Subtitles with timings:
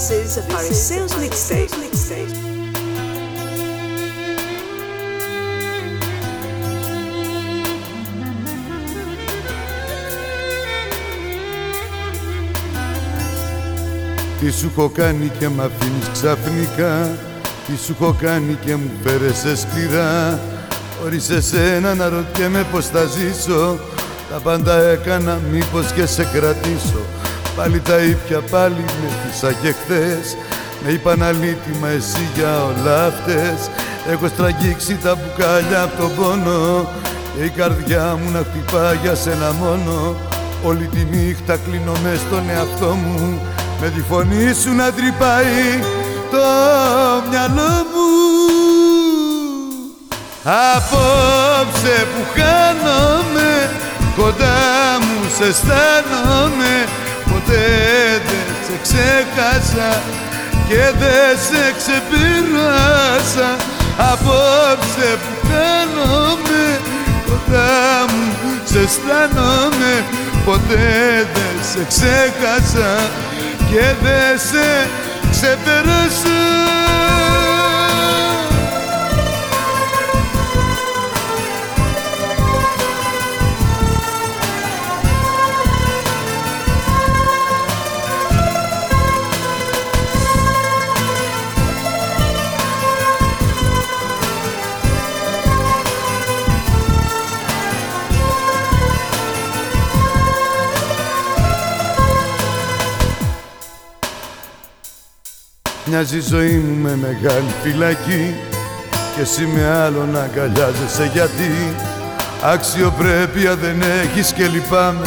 [0.00, 1.68] This is a Sales mixtape.
[1.82, 2.32] mixtape.
[14.40, 17.18] Τι σου έχω κάνει και μ' αφήνεις ξαφνικά
[17.66, 20.38] Τι σου έχω κάνει και μου φέρεσαι σκληρά
[21.02, 23.78] Χωρίς εσένα να ρωτιέμαι πως θα ζήσω
[24.30, 27.19] Τα πάντα έκανα μήπως και σε κρατήσω
[27.60, 30.36] Πάλι τα ήπια πάλι με φύσα και χθες.
[30.84, 33.70] Με είπαν αλήτημα εσύ για όλα αυτές.
[34.10, 36.88] Έχω στραγγίξει τα μπουκάλια από τον πόνο.
[37.36, 40.16] Και η καρδιά μου να χτυπά για σένα μόνο.
[40.64, 43.40] Όλη τη νύχτα κλείνω μες στον εαυτό μου.
[43.80, 45.80] Με τη φωνή σου να τρυπάει
[46.30, 46.46] το
[47.30, 48.10] μυαλό μου.
[50.44, 53.70] Απόψε που χάνομαι
[54.16, 56.74] Κοντά μου σε αισθάνομαι
[57.50, 60.02] Ποτέ δεν σε ξέχασα
[60.68, 63.56] Και δεν σε ξεπειράσα
[63.96, 66.80] Απόψε που χάνομαι
[67.26, 68.32] Κοντά μου
[68.64, 70.04] σε αισθάνομαι
[70.44, 73.10] Ποτέ δεν σε ξέχασα
[73.70, 74.88] Και δεν σε
[75.30, 76.59] ξεπεράσα
[105.92, 108.34] Μοιάζει η ζωή μου με μεγάλη φυλακή.
[109.14, 111.74] Και εσύ με άλλον αγκαλιάζεσαι γιατί.
[112.42, 115.06] Αξιοπρέπεια δεν έχεις και λυπάμαι.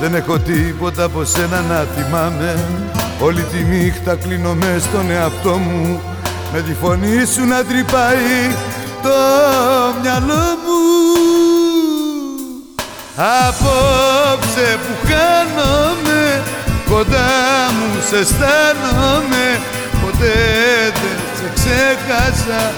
[0.00, 2.58] Δεν έχω τίποτα από σένα να θυμάμαι.
[3.20, 6.00] Όλη τη νύχτα κλείνω μες στον εαυτό μου.
[6.52, 8.54] Με τη φωνή σου να τρυπάει
[9.02, 9.16] το
[10.02, 10.84] μυαλό μου.
[13.16, 16.42] Απόψε που χάνομαι
[16.90, 19.75] Κοντά μου σε αισθάνομαι
[20.18, 22.72] ποτέ δεν σε ξέχασα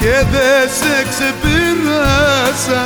[0.00, 2.82] και δεν σε ξεπειράσα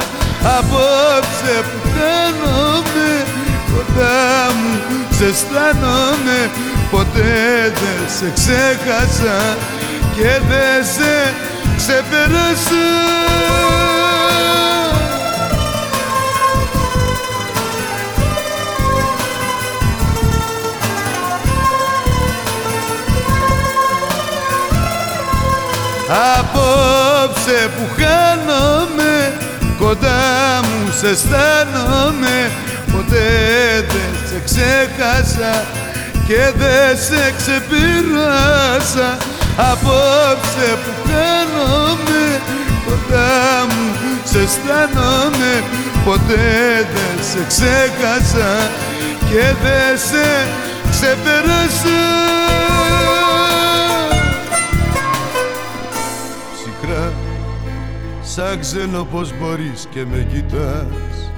[0.59, 3.25] απόψε που χάνομαι
[3.73, 4.81] κοντά μου
[5.11, 6.51] σε αισθάνομαι
[6.91, 9.57] ποτέ δεν σε ξέχασα
[10.17, 11.35] και δεν σε
[11.77, 12.89] ξεπεράσα
[26.11, 29.33] Απόψε που χάνομαι
[29.79, 32.51] Κοντά μου σε αισθάνομαι.
[32.93, 33.29] Ποτέ
[33.89, 35.65] δεν σε ξέχασα
[36.27, 39.17] Και δεν σε ξεπειράσα
[39.57, 42.41] Απόψε που χάνομαι
[42.87, 43.95] Κοντά μου
[44.25, 45.63] σε αισθάνομαι.
[46.05, 48.71] Ποτέ δεν σε ξέχασα
[49.31, 50.49] Και δεν σε
[50.91, 52.40] ξεπεράσα
[58.35, 61.31] Σαν ξένο πως μπορείς και με κοιτάς.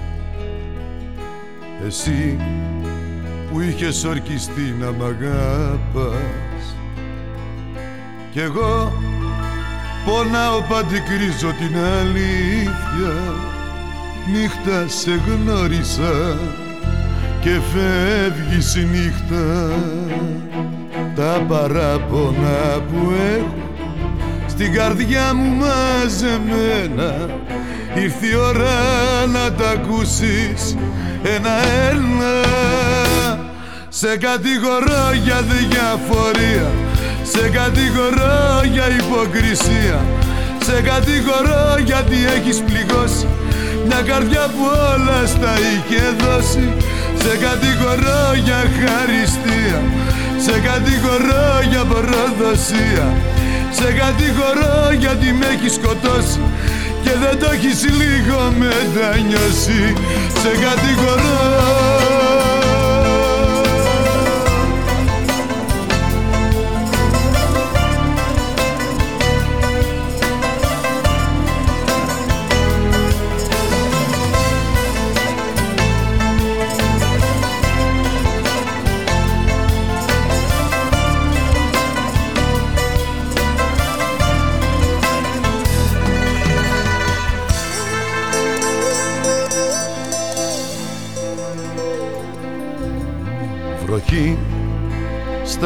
[1.86, 2.38] Εσύ
[3.50, 6.76] που είχες ορκιστεί να μ' αγαπάς.
[8.32, 8.92] Κι εγώ
[10.04, 13.14] πονάω παντικρίζω την αλήθεια.
[14.32, 16.38] Νύχτα σε γνώρισα
[17.40, 19.72] και φεύγεις η νύχτα.
[21.14, 23.71] Τα παράπονα που έχω
[24.54, 27.10] στην καρδιά μου μαζεμένα
[27.94, 28.76] ήρθε η ώρα
[29.32, 30.76] να τα ακούσεις.
[31.36, 32.34] Ένα-ένα
[33.88, 36.70] σε κατηγορώ για διαφορία
[37.22, 40.00] σε κατηγορώ για υποκρισία
[40.64, 43.26] σε κατηγορώ γιατί έχεις πληγώσει.
[43.86, 46.72] Μια καρδιά που όλα στα είχε δώσει.
[47.22, 49.80] Σε κατηγορώ για χαριστία
[50.44, 53.06] σε κατηγορώ για προδοσία
[53.72, 56.40] σε κατηγορώ γιατί με έχει σκοτώσει
[57.02, 59.92] Και δεν το έχεις λίγο μετανιώσει
[60.42, 62.31] Σε κατηγορώ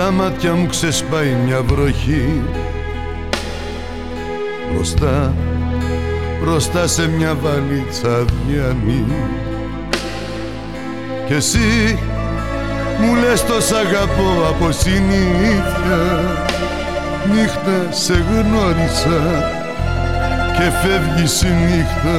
[0.06, 2.42] στα μάτια μου ξεσπάει μια βροχή.
[4.72, 5.34] Μπροστά,
[6.40, 9.04] μπροστά σε μια βαλίτσα διανή
[11.26, 11.98] Κι εσύ
[13.00, 16.00] μου λες το σ' αγαπώ από συνήθεια.
[17.32, 19.50] Νύχτα σε γνώρισα
[20.56, 22.18] και φεύγεις η νύχτα.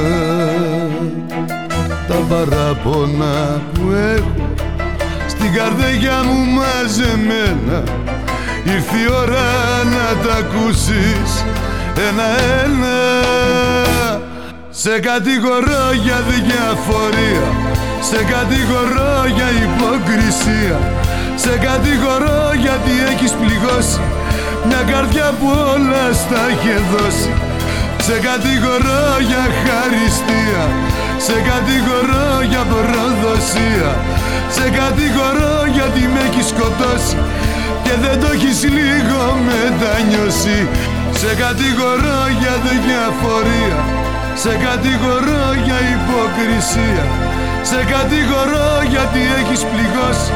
[2.08, 4.47] Τα παράπονα που έχω
[5.38, 7.82] στην καρδιά μου μαζεμένα
[8.64, 9.48] Ήρθε η ώρα
[9.94, 11.30] να τα ακούσεις.
[12.08, 12.98] Ένα-ένα
[14.70, 16.18] Σε κατηγορώ για
[16.48, 17.48] διαφορία
[18.00, 20.78] Σε κατηγορώ για υποκρισία.
[21.42, 24.00] Σε κατηγορώ γιατί έχεις πληγώσει.
[24.68, 27.32] Μια καρδιά που όλα στα είχε δώσει.
[28.06, 30.62] Σε κατηγορώ για χαριστία
[31.26, 33.90] Σε κατηγορώ για προδοσία.
[34.56, 37.18] Σε κατηγορώ γιατί με έχεις σκοτώσει.
[37.84, 40.60] Και δεν το έχεις λίγο μετανιώσει.
[41.20, 42.54] Σε κατηγορώ για
[42.86, 43.80] διαφορία.
[44.42, 47.06] Σε κατηγορώ για υποκρισία.
[47.70, 50.34] Σε κατηγορώ γιατί έχεις πληγώσει.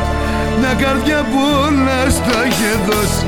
[0.60, 3.26] Μια καρδιά που όλα στα είχε δώσει.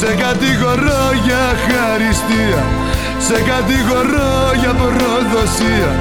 [0.00, 2.62] Σε κατηγορώ για χαριστία.
[3.26, 4.32] Σε κατηγορώ
[4.62, 5.92] για προδοσία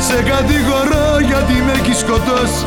[0.00, 2.66] Σε κατηγορώ γιατί με έχεις σκοτώσει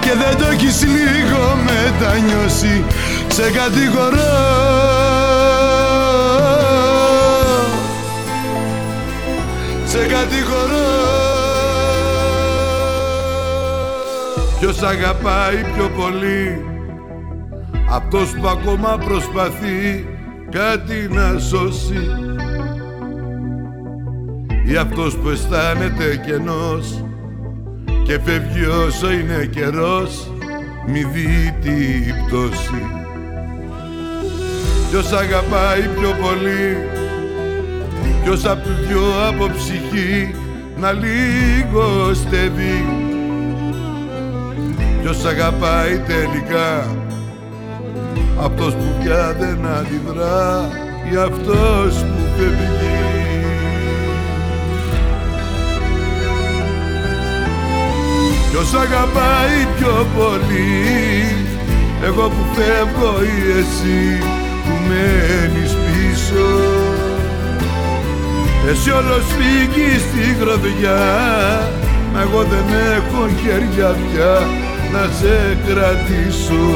[0.00, 2.84] και δεν το έχεις λίγο μετανιώσει.
[3.28, 4.32] Σε κατηγορώ.
[9.86, 10.92] Σε κατηγορώ.
[14.60, 16.64] Ποιος αγαπάει πιο πολύ;
[17.90, 20.06] Αυτός που ακόμα προσπαθεί
[20.50, 22.33] κάτι να σώσει
[24.64, 27.04] Ή αυτός που αισθάνεται κενός
[28.02, 30.32] και φεύγει όσο είναι καιρός
[30.86, 33.02] μη δει τη πτώση.
[34.94, 36.76] Ποιος αγαπάει πιο πολύ
[38.24, 40.34] Ποιος απ' του δυο από ψυχή
[40.76, 42.84] να λιγοστεύει
[45.02, 46.96] Ποιος αγαπάει τελικά
[48.40, 50.70] Αυτός που πια δεν αντιδρά
[51.12, 53.03] ή αυτός που φεύγει
[58.56, 61.36] Ποιος αγαπάει πιο πολύ;
[62.04, 64.18] Εγώ που φεύγω ή εσύ
[64.64, 66.48] που μένεις πίσω;
[68.70, 71.02] Εσύ όλος φύγεις στη γροδιά
[72.12, 72.66] Μα εγώ δεν
[72.96, 74.34] έχω χέρια πια
[74.92, 76.66] να σε κρατήσω.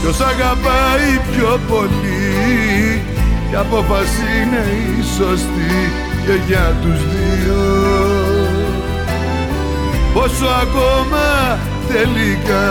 [0.00, 3.02] Ποιος αγαπάει πιο πολύ;
[3.50, 4.64] Και απόφαση είναι
[4.98, 5.76] η σωστή
[6.26, 7.23] και για τους δύο
[10.14, 11.58] Πόσο ακόμα
[11.88, 12.66] τελικά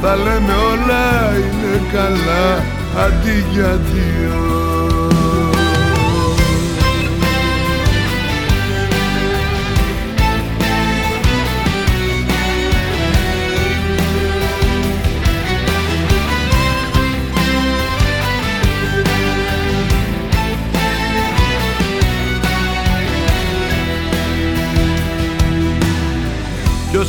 [0.00, 2.64] θα λέμε όλα είναι καλά.
[3.04, 4.45] Αντί για δύο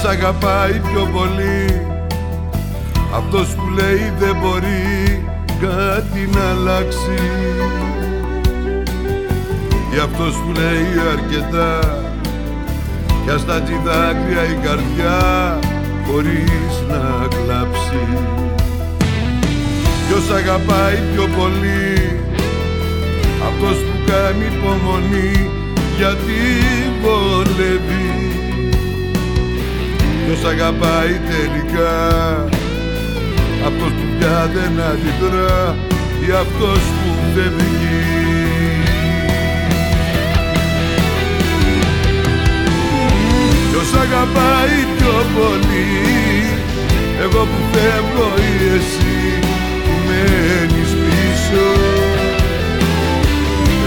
[0.08, 1.82] αγαπάει πιο πολύ.
[3.16, 5.26] Αυτός που λέει δεν μπορεί
[5.60, 7.20] κάτι να αλλάξει.
[9.94, 12.02] Ή αυτός που λέει αρκετά.
[13.24, 15.60] Κι ας τα δάκρυα η καρδιά
[16.06, 18.06] χωρίς να κλάψει.
[20.08, 22.20] Ποιος αγαπάει πιο πολύ.
[23.48, 25.50] Αυτός που κάνει υπομονή
[25.98, 26.42] γιατί
[27.02, 28.07] βολεύει
[30.40, 31.96] Ποιος αγαπάει τελικά;
[33.68, 35.76] Αυτός που πια δεν αντιδρά
[36.28, 38.06] Ή αυτός που φεύγει
[43.72, 45.90] Ποιος αγαπάει πιο πολύ;
[47.22, 49.40] Εγώ που φεύγω ή εσύ
[49.84, 51.68] που μένεις πίσω;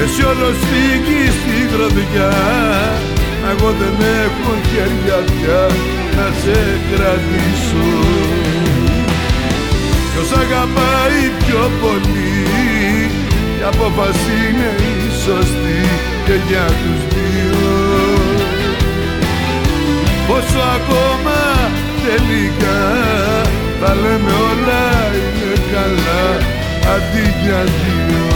[0.02, 2.32] Εσύ όλος φύγεις στην γροδιά
[3.50, 6.58] Εγώ δεν έχω χέρια πια να σε
[6.90, 7.88] κρατήσω.
[10.10, 12.40] Ποιος αγαπάει πιο πολύ
[13.58, 15.82] η απόφαση είναι η σωστή
[16.26, 17.68] και για τους δύο.
[20.26, 21.40] Πόσο ακόμα
[22.06, 22.80] τελικά
[23.80, 26.24] τα λέμε όλα είναι καλά
[26.94, 28.29] αντί για δύο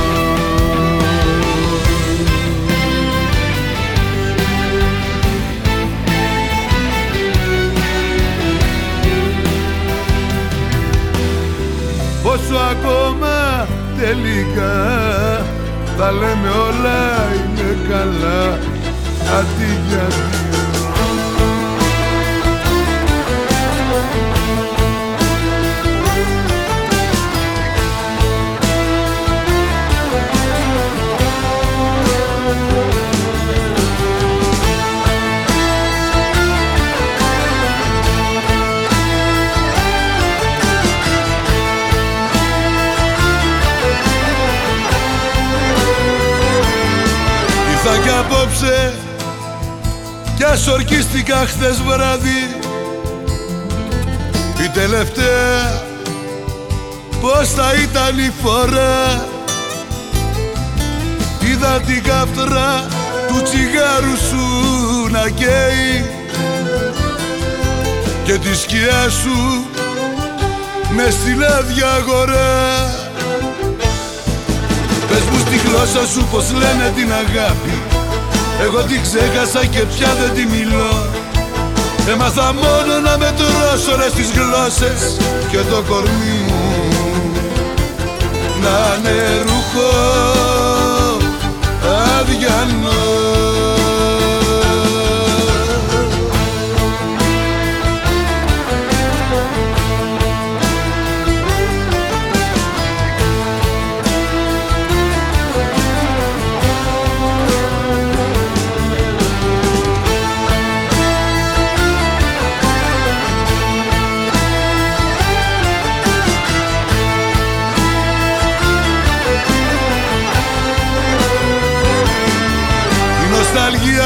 [12.25, 13.67] Πόσο ακόμα
[14.01, 14.75] τελικά
[15.99, 17.01] τα λέμε όλα
[17.35, 18.59] είναι καλά.
[19.39, 20.34] Αντί γιατί
[48.25, 48.95] απόψε.
[50.37, 52.59] Κι ας ορκίστηκα χθες βράδυ.
[54.65, 55.83] Η τελευταία
[57.21, 59.27] πως θα ήταν η φορά.
[61.41, 62.87] Είδα την καυτρά
[63.29, 64.45] του τσιγάρου σου
[65.11, 66.11] να καίει.
[68.25, 69.67] Και τη σκιά σου
[70.97, 72.93] με στην άδεια αγορά.
[75.09, 78.04] Πες μου στη γλώσσα σου πως λένε την αγάπη
[78.65, 81.11] Εγώ την ξέχασα και πια δεν τη μιλώ.
[82.13, 85.17] Έμαθα μόνο να μετρώσω όλες τις γλώσσες
[85.51, 86.65] Και το κορμί μου
[88.63, 89.91] να είναι ρούχο
[92.19, 93.24] αδιανό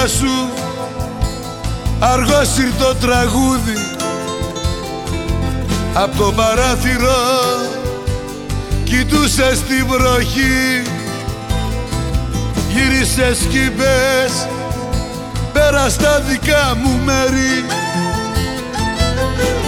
[0.08, 0.48] σου.
[2.00, 3.78] Αργός συρτό τραγούδι
[5.94, 7.16] Απ' το παράθυρο.
[8.84, 10.82] Κοιτούσες την βροχή
[12.72, 14.48] Γύρισες κι είπες
[15.52, 17.64] πέρας στα δικά μου μέρη.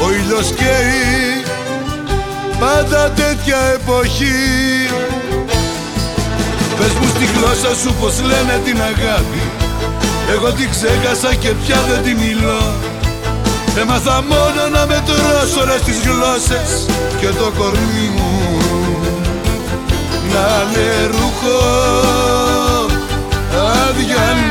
[0.02, 1.44] Ο ήλιος καίει
[2.61, 4.88] πάντα τέτοια εποχή.
[6.78, 9.60] Πες μου στη γλώσσα σου πως λένε την αγάπη
[10.35, 12.63] Εγώ την ξέχασα και πια δεν τη μιλώ.
[13.81, 16.87] Έμαθα μόνο να μετρώσω όλες τις γλώσσες
[17.21, 18.31] Και το κορμί μου
[20.33, 21.59] να είναι ρούχο.
[23.89, 24.50] Αδιανό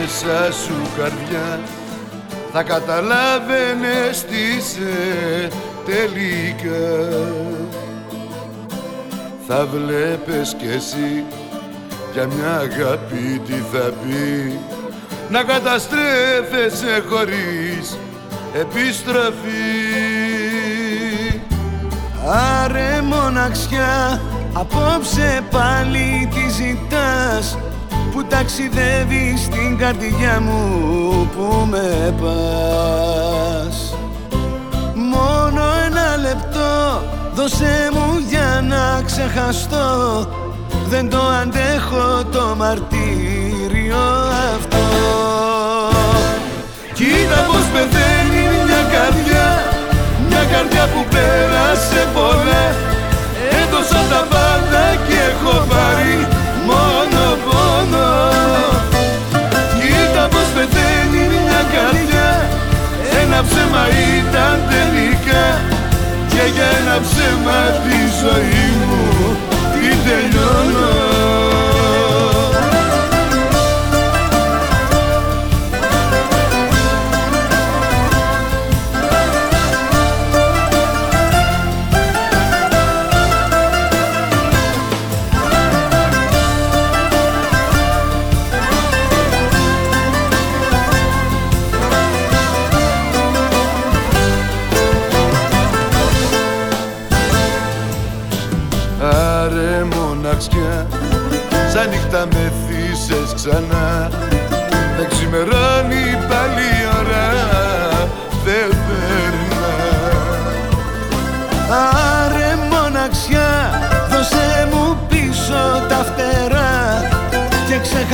[0.00, 1.60] μέσα σου καρδιά.
[2.52, 5.48] Θα καταλάβαινες τι είσαι
[5.84, 7.16] τελικά.
[9.46, 11.24] Θα βλέπες κι εσύ
[12.12, 14.58] για μια αγάπη τι θα πει.
[15.30, 17.98] Να καταστρέφεσαι χωρίς
[18.54, 19.56] επιστροφή.
[22.64, 24.20] Άρε μοναξιά,
[24.52, 27.58] απόψε πάλι τι ζητάς
[28.16, 33.94] Που ταξιδεύεις στην καρδιά μου που με πας.
[34.94, 37.02] Μόνο ένα λεπτό
[37.34, 40.28] δώσε μου για να ξεχαστώ.
[40.88, 44.04] Δεν το αντέχω το μαρτύριο
[44.56, 44.84] αυτό.
[46.92, 49.62] Κοίτα πως πεθαίνει μια καρδιά
[50.28, 52.64] Μια καρδιά που πέρασε πολλά.
[53.62, 54.45] Έδωσα τα πάντα
[63.36, 63.86] Ένα ψέμα
[64.18, 65.60] ήταν τελικά
[66.28, 69.36] Και για ένα ψέμα τη ζωή μου
[69.72, 71.75] την τελειώνω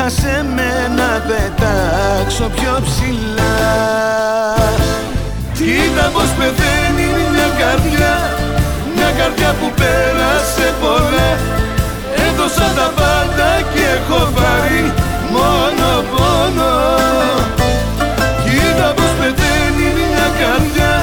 [0.03, 3.57] Και ξέχασε με να πετάξω πιο ψηλά.
[5.57, 8.15] Κοίτα πως πεθαίνει μια καρδιά
[8.95, 11.31] Μια καρδιά που πέρασε πολλά.
[12.27, 14.83] Έδωσα τα πάντα και έχω πάρει
[15.35, 16.75] μόνο πόνο.
[18.45, 20.95] Κοίτα πως πεθαίνει μια καρδιά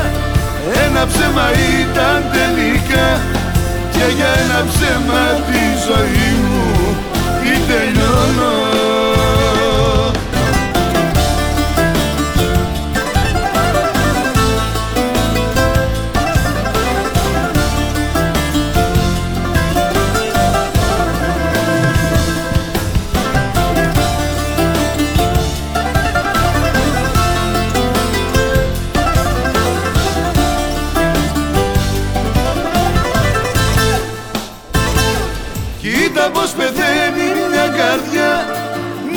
[0.85, 1.47] Ένα ψέμα
[1.79, 3.07] ήταν τελικά.
[3.93, 6.48] Και για ένα ψέμα τη ζωή μου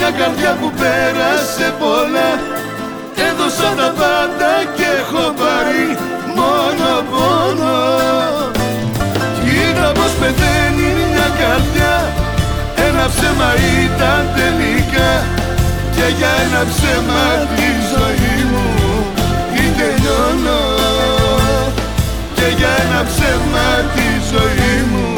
[0.05, 2.31] Μια καρδιά που πέρασε πολλά.
[3.29, 5.87] Έδωσα τα πάντα και έχω πάρει
[6.39, 7.77] μόνο πόνο.
[9.43, 11.95] Κοίτα πως πεθαίνει μια καρδιά.
[12.87, 13.51] Ένα ψέμα
[13.83, 15.11] ήταν τελικά.
[15.95, 17.25] Και για ένα ψέμα
[17.57, 18.67] τη ζωή μου
[19.63, 20.63] ή τελειώνω.
[22.35, 25.12] Και για ένα ψέμα τη ζωή μου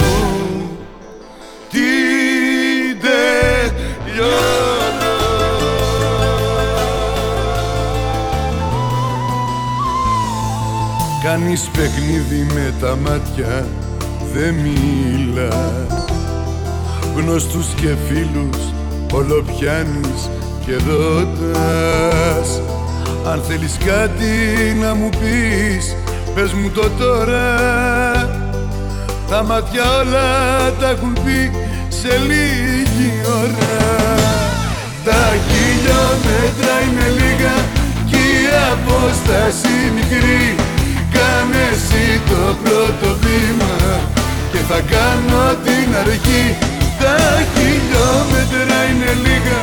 [11.34, 13.66] Κάνεις παιχνίδι με τα μάτια
[14.34, 16.04] δεν μιλάς.
[17.16, 18.58] Γνωστούς και φίλους
[19.12, 20.30] όλο πιάνεις
[20.66, 22.60] και ρωτάς
[23.26, 24.32] Αν θέλεις κάτι
[24.80, 25.96] να μου πεις
[26.34, 27.54] πες μου το τώρα.
[29.28, 31.50] Τα μάτια όλα τα έχουν πει
[31.88, 33.12] σε λίγη
[33.42, 33.76] ώρα.
[35.04, 37.54] Τα χιλιόμετρα είναι λίγα
[38.06, 40.63] και η απόσταση μικρή
[41.44, 43.74] Κάνε εσύ το πρώτο βήμα.
[44.52, 46.44] Και θα κάνω την αρχή.
[47.00, 47.16] Τα
[47.54, 49.60] χιλιόμετρα είναι λίγα.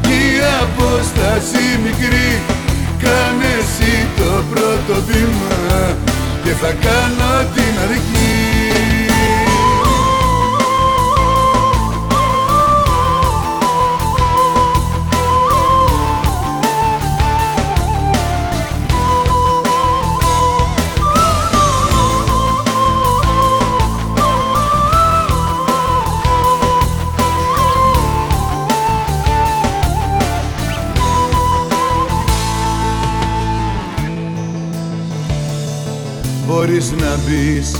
[0.00, 2.30] Και η απόσταση μικρή.
[3.02, 5.56] Κάνε εσύ το πρώτο βήμα.
[6.44, 8.27] Και θα κάνω την αρχή
[36.68, 37.76] Μπορείς να μπεις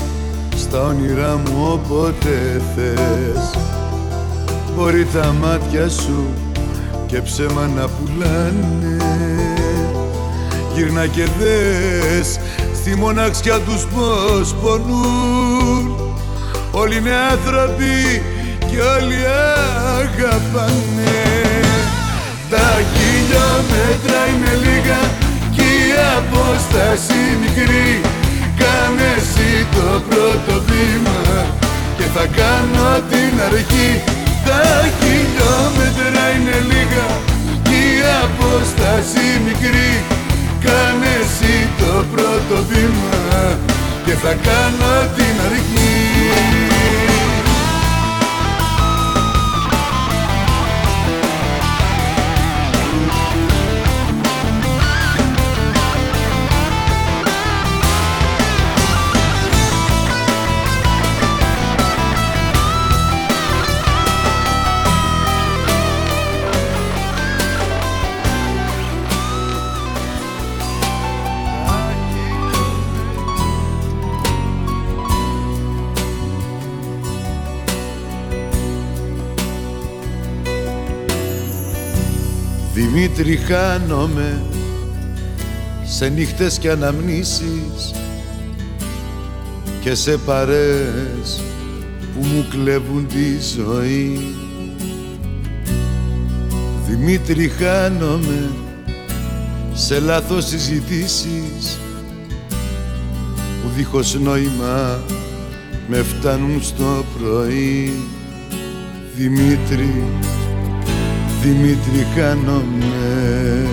[0.57, 3.49] στα όνειρά μου όποτε θες.
[4.75, 6.25] Μπορεί τα μάτια σου
[7.07, 8.97] και ψέμα να πουλάνε.
[10.75, 12.39] Γύρνα και δες
[12.75, 15.95] στη μοναξιά τους πως πονούν.
[16.71, 18.23] Όλοι είναι άνθρωποι
[18.59, 19.19] και όλοι
[19.99, 21.17] αγαπάνε.
[22.49, 24.99] Τα χιλιόμετρα είναι λίγα
[25.51, 28.01] και η απόσταση μικρή
[28.61, 31.19] Κάνε εσύ το πρώτο βήμα
[31.97, 33.91] και θα κάνω την αρχή.
[34.47, 34.63] Τα
[34.99, 37.07] χιλιόμετρα είναι λίγα
[37.67, 39.93] και η απόσταση μικρή.
[40.65, 43.57] Κάνε εσύ το πρώτο βήμα
[44.05, 45.78] και θα κάνω την αρχή
[82.79, 84.41] Δημήτρη χάνομαι
[85.83, 87.93] σε νύχτες και αναμνήσεις
[89.81, 91.41] και σε παρές
[92.13, 94.35] που μου κλέβουν τη ζωή.
[96.87, 98.49] Δημήτρη χάνομαι
[99.73, 101.77] σε λάθος συζητήσεις
[103.61, 104.99] που δίχως νόημα
[105.87, 107.93] με φτάνουν στο πρωί.
[109.15, 110.03] Δημήτρη
[111.41, 113.67] Δημήτρη χάνομαι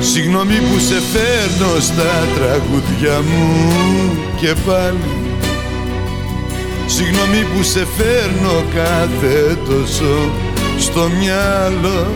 [0.00, 3.70] Συγγνώμη που σε φέρνω στα τραγούδια μου
[4.36, 5.10] και πάλι.
[6.86, 10.30] Συγγνώμη που σε φέρνω κάθε τόσο
[10.78, 12.06] στο μυαλό.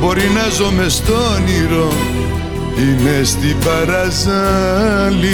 [0.00, 1.92] Μπορεί να ζω μες στο όνειρο
[2.76, 5.28] ή μες στην παραζάλη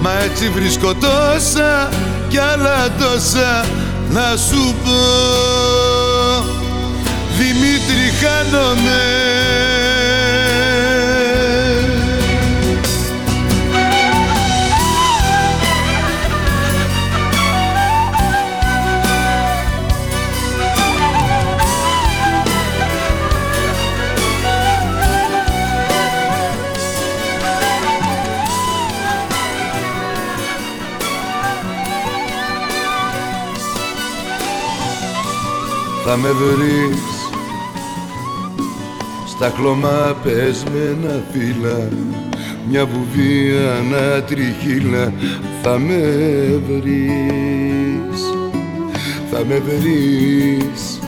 [0.00, 1.88] Μ' Μα έτσι βρίσκω τόσα
[2.28, 3.64] κι άλλα τόσα
[4.10, 5.45] να σου πω
[7.38, 9.00] Δημήτρη χάνομαι.
[36.08, 37.05] Θα με βρεις
[39.36, 41.88] στα χλωμά πεσμένα φύλλα
[42.70, 45.12] μια βουβία να τριχύλα.
[45.62, 46.00] Θα με
[46.68, 47.46] βρεις
[49.36, 51.00] θα με βρεις.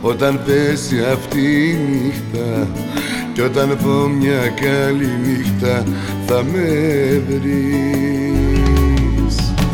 [0.00, 2.68] Όταν πέσει αυτή η νύχτα
[3.32, 5.84] κι όταν πω μια καλή νύχτα
[6.26, 6.68] θα με
[7.28, 8.54] βρεις.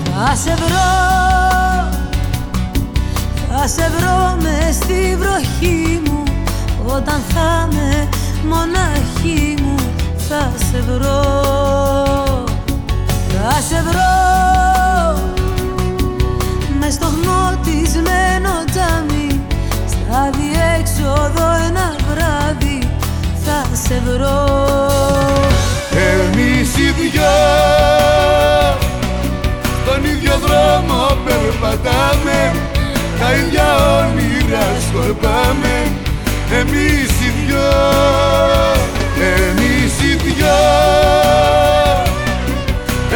[0.04, 1.10] Θα σε βρω
[3.48, 6.11] θα σε βρω μες στη βροχή μου
[6.96, 8.08] Όταν θα με
[8.48, 9.74] μοναχή μου
[10.28, 11.22] Θα σε βρω.
[13.28, 15.20] Θα σε βρω.
[16.80, 19.40] Μες στο χνοτισμένο τζάμι
[19.86, 22.90] Στα διέξοδο ένα βράδυ
[23.44, 24.46] Θα σε βρω.
[25.90, 27.22] Εμείς οι δυο
[29.84, 32.52] Στον ίδιο δρόμο περπατάμε
[33.18, 33.64] τα ίδια
[33.98, 36.01] όνειρα σκορπάμε
[36.60, 37.70] εμείς οι δυο,
[39.20, 40.60] εμείς οι δυο.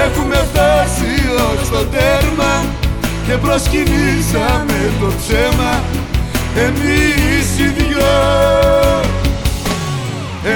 [0.04, 2.64] Έχουμε φτάσει ως το τέρμα
[3.26, 5.82] και προσκυνήσαμε το ψέμα.
[6.56, 8.14] Εμείς οι δυο.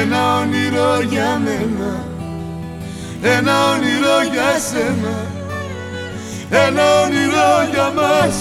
[0.00, 2.04] Ένα όνειρο για μένα,
[3.22, 5.26] ένα όνειρο για σένα.
[6.50, 8.34] Ένα όνειρο για μας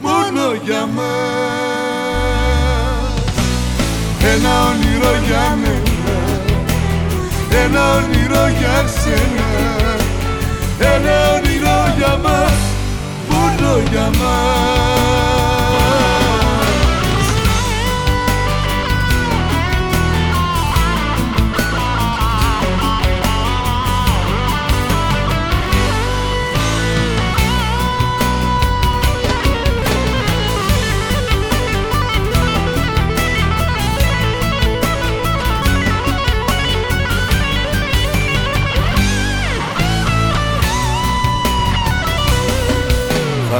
[0.00, 1.73] μόνο για μας
[4.32, 6.16] Ένα όνειρο για μένα.
[7.64, 9.48] Ένα όνειρο για σένα.
[10.78, 12.58] Ένα όνειρο για μας.
[13.28, 14.43] Μόνο για μας;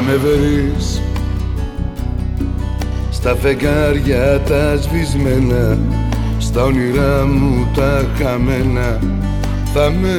[0.06, 1.02] Με βρεις.
[3.10, 5.78] Στα φεγγάρια τα σβησμένα
[6.38, 8.98] στα όνειρά μου τα χαμένα
[9.74, 10.18] θα με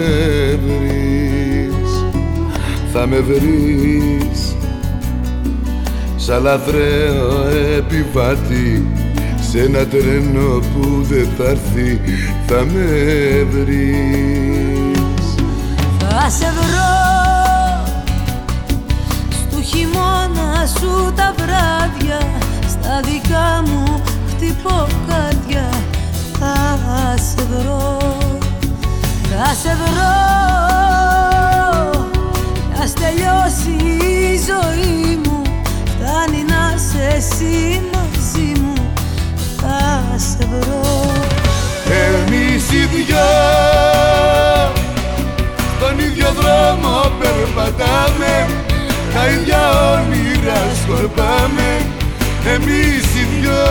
[0.65, 2.03] βρεις.
[2.93, 4.55] Θα με βρεις.
[6.15, 8.87] Σαν λαθρέο επιβάτη
[9.49, 12.01] σε ένα τρένο που δεν θα έρθει
[12.47, 15.35] θα με βρεις.
[15.99, 16.94] Θα σε βρω
[23.15, 25.69] δικά μου χτυπώ καρδιά.
[26.39, 27.97] Θα σε βρω
[29.29, 30.13] θα σε βρω.
[32.73, 35.41] Να τελειώσει η ζωή μου
[35.85, 38.73] φτάνει να σε εσύ μαζί μου.
[39.57, 41.11] Θα σε βρω.
[41.89, 43.27] Εμείς οι δυο
[45.77, 48.47] στον ίδιο δρόμο περπατάμε
[49.13, 49.61] τα ίδια
[49.93, 51.85] όνειρα σκορπάμε.
[52.53, 53.04] Εμείς οι
[53.45, 53.65] δυο,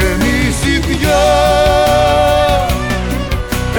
[0.00, 1.24] εμείς οι δυο.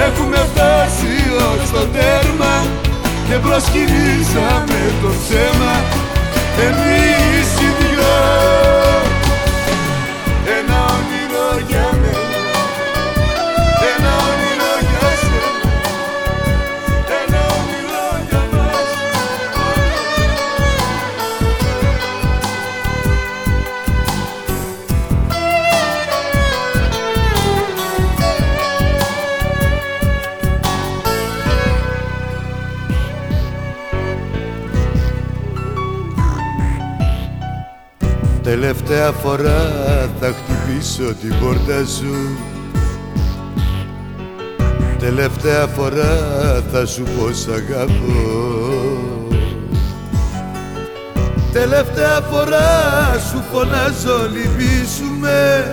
[0.06, 2.64] Έχουμε φτάσει ως το τέρμα
[3.28, 5.74] και προσκυνήσαμε το ψέμα
[6.68, 8.95] εμείς οι δυο
[38.60, 39.70] Τελευταία φορά
[40.20, 42.38] θα χτυπήσω την πόρτα σου.
[44.98, 46.14] Τελευταία φορά
[46.72, 48.48] θα σου πω σ' αγαπώ.
[51.52, 52.68] Τελευταία φορά
[53.30, 55.64] σου φωνάζω λυπήσουμε.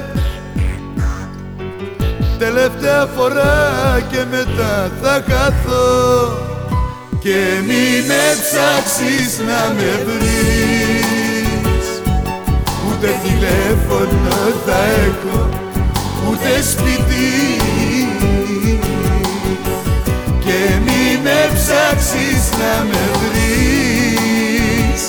[2.38, 6.38] Τελευταία φορά και μετά θα χαθώ.
[7.20, 11.03] Και μην με ψάξεις να με βρεις
[13.04, 14.36] ούτε τηλέφωνο
[14.66, 15.50] θα έχω
[16.30, 17.32] ούτε σπίτι.
[20.40, 25.02] Και μην με ψάξεις να με βρεις.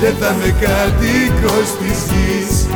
[0.00, 2.66] Δεν θα με κατοίκος της γης.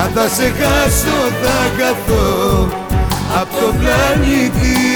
[0.00, 2.68] Αν θα σε χάσω θα καθώ
[3.40, 4.95] απ' το πλανήτη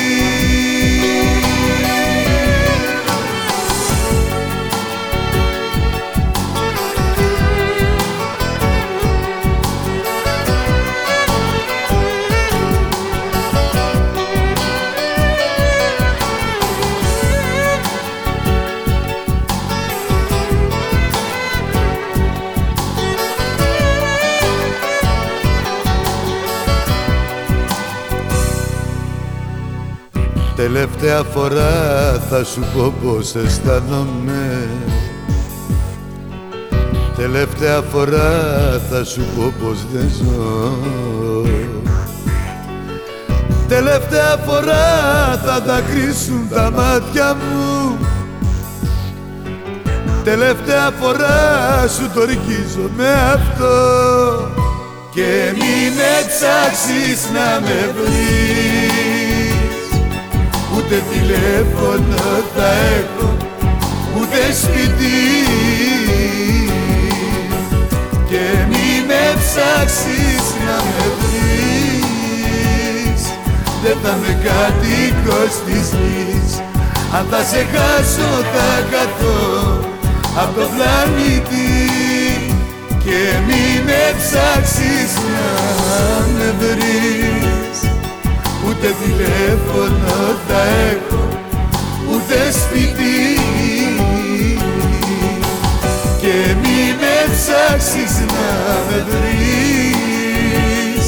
[31.11, 34.68] Τελευταία φορά θα σου πω πως αισθάνομαι.
[37.16, 38.31] Τελευταία φορά
[38.90, 40.77] θα σου πω πως δεν ζω.
[43.68, 44.87] Τελευταία φορά
[45.44, 47.99] θα δακρύσουν τα μάτια μου.
[50.25, 53.75] Τελευταία φορά σου το ρικίζω με αυτό.
[55.14, 59.29] Και μη με ψάξεις να με βρεις
[60.92, 62.22] Ούτε τηλέφωνο
[62.55, 63.29] θα έχω
[64.16, 65.20] ούτε σπίτι.
[68.29, 73.22] Και μη με ψάξεις να με βρεις.
[73.83, 76.50] Δεν θα με κατοίκος της γης.
[77.14, 79.40] Αν θα σε χάσω θα καθώ
[80.37, 81.70] απ' το πλανήτη.
[83.05, 85.48] Και μη με ψάξεις να
[86.35, 87.29] με βρεις
[88.82, 90.16] Ούτε τηλέφωνο
[90.48, 91.22] θα έχω
[92.12, 93.16] ούτε σπίτι.
[96.20, 98.50] Και μη με ψάξεις να
[98.88, 101.06] με βρεις.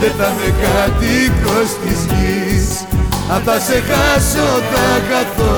[0.00, 2.68] Δεν θα με κατοίκος της γης.
[3.30, 5.56] Αν θα σε χάσω θα καθώ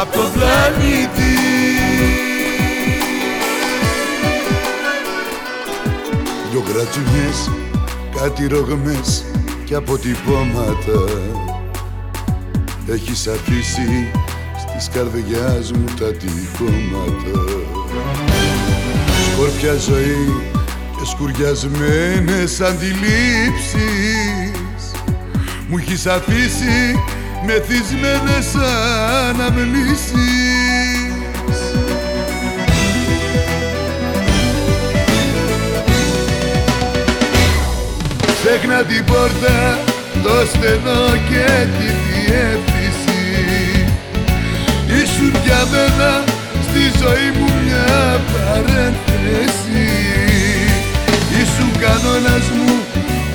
[0.00, 1.34] απ' το πλανήτη.
[6.50, 7.38] Δυο κρατσουνιές,
[8.20, 9.22] κάτι ρογμές
[9.68, 11.04] και αποτυπώματα
[12.92, 14.10] Έχεις αφήσει
[14.58, 17.40] στις καρδιάς μου τα τυχώματα.
[19.32, 20.42] Σκόρπια ζωή
[20.98, 23.82] και σκουριασμένες αντιλήψεις.
[25.68, 26.94] Μου έχεις αφήσει
[27.46, 28.54] μεθυσμένες
[29.28, 30.67] αναμνήσεις
[38.50, 39.78] Ξέχνα την πόρτα,
[40.22, 43.22] το στενό και τη διεύθυνση.
[45.00, 46.24] Ήσουν για μένα
[46.66, 49.88] στη ζωή μου μια παρένθεση.
[51.40, 52.70] Ήσουν κανόνας μου,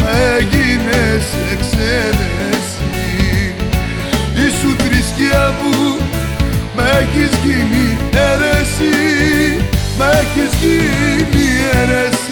[0.01, 2.91] μα έγινες εξαίρεση.
[4.45, 5.97] Ήσουν θρησκεία μου,
[6.75, 8.95] μα έχεις γίνει αίρεση.
[9.97, 12.22] Μα έχεις γίνει αίρεση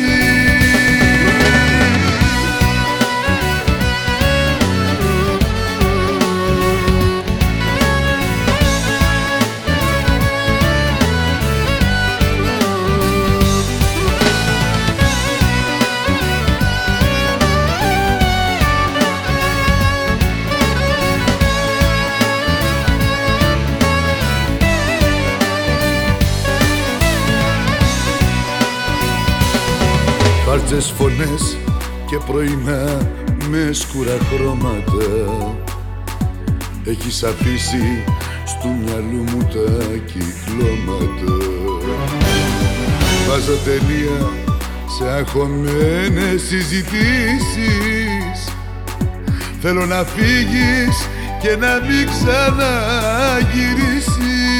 [30.61, 31.57] Φάρτσες φωνές
[32.05, 33.09] και πρωινά
[33.49, 35.55] με σκούρα χρώματα
[36.85, 38.03] Έχεις αφήσει
[38.45, 39.71] στο μυαλού μου τα
[40.05, 41.37] κυκλώματα.
[43.27, 44.29] Βάζω τελεία
[44.97, 48.37] σε αγχωμένες συζητήσεις.
[49.61, 51.07] Θέλω να φύγεις
[51.41, 54.50] και να μην ξαναγυρίσεις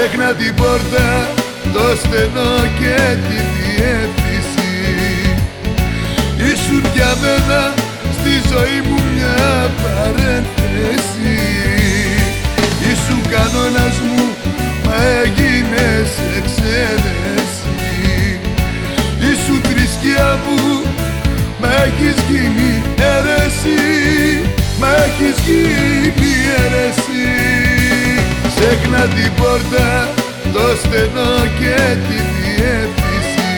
[0.00, 1.28] Ξέχνα την πόρτα,
[1.72, 4.72] το στενό και τη διεύθυνση.
[6.50, 7.74] Ήσουν για μένα
[8.16, 11.38] στη ζωή μου μια παρένθεση.
[12.90, 14.22] Ήσουν κανόνας μου,
[14.84, 17.76] μα έγινες εξαίρεση.
[19.30, 20.82] Ήσουν θρησκεία μου,
[21.60, 23.80] μα έχεις γίνει αίρεση.
[24.80, 27.57] Μα έχεις γίνει αίρεση
[28.60, 30.08] Ξέχνα την πόρτα,
[30.52, 33.50] το στενό και τη διεύθυνση.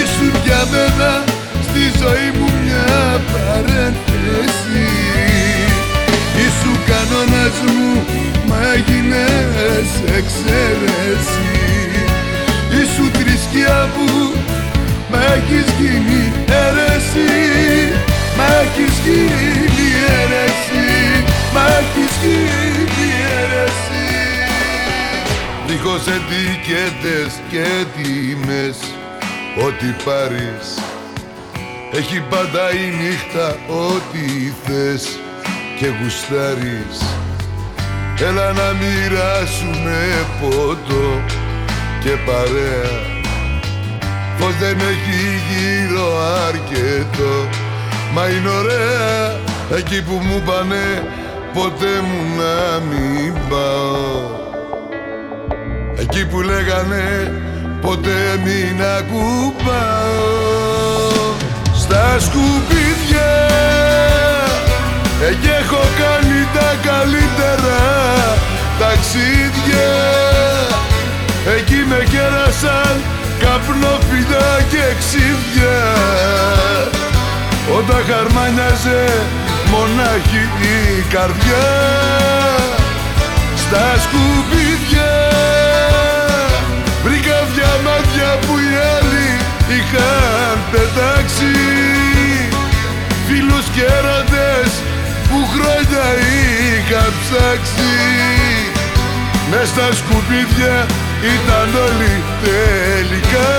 [0.00, 1.24] Ήσουν για μένα
[1.66, 4.86] στη ζωή μου μια παρένθεση.
[6.44, 8.04] Ήσουν κανόνας μου
[8.48, 9.88] μα έγινες
[10.18, 11.48] εξαίρεση.
[12.80, 14.32] Ήσουν θρησκεία μου
[15.10, 17.30] μα έχεις γίνει αίρεση.
[18.36, 20.86] Μ' έχεις γίνει αίρεση.
[21.54, 22.67] Μ' έχεις γίνει
[25.88, 28.76] Δίχως ετικέτες και τιμές
[29.66, 30.78] Ό,τι πάρεις
[31.92, 35.18] Έχει πάντα η νύχτα ό,τι θες.
[35.78, 36.98] Και γουστάρεις
[38.20, 41.22] Έλα να μοιράσουμε ποτό
[42.02, 42.90] και παρέα.
[44.38, 47.48] Φως δεν έχει γύρω αρκετό
[48.14, 49.40] Μα είναι ωραία.
[49.76, 51.08] Εκεί που μου πάνε
[51.54, 54.47] ποτέ μου να μην πάω
[56.10, 57.32] Εκεί που λέγανε
[57.80, 60.38] ποτέ μην ακουπάω
[61.74, 63.48] Στα σκουπίδια
[65.30, 67.80] εκεί έχω κάνει τα καλύτερα
[68.78, 69.90] ταξίδια.
[71.56, 72.96] Εκεί με κέρασαν
[73.38, 75.78] καπνόφυλλα και ξύδια.
[77.78, 79.04] Όταν χαρμάνιαζε
[79.70, 81.66] μονάχη η καρδιά.
[83.56, 85.57] Στα σκουπίδια Βρήκα διαμάτια
[88.44, 89.28] που οι άλλοι
[89.76, 91.54] είχαν πετάξει.
[93.26, 94.70] Φίλους και έρωτες
[95.28, 96.06] που χρόνια
[96.72, 97.94] είχαν ψάξει.
[99.50, 100.86] Μες στα σκουπίδια
[101.36, 103.52] ήταν όλοι τελικά.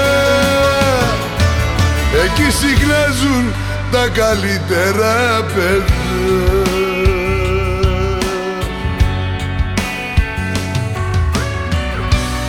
[2.24, 3.54] Εκεί συχνάζουν
[3.92, 6.70] τα καλύτερα παιδιά.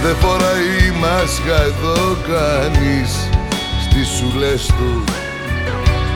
[0.03, 3.13] Δεν φοράει μάσκα εδώ κανείς
[3.85, 5.15] στις σουλές τους.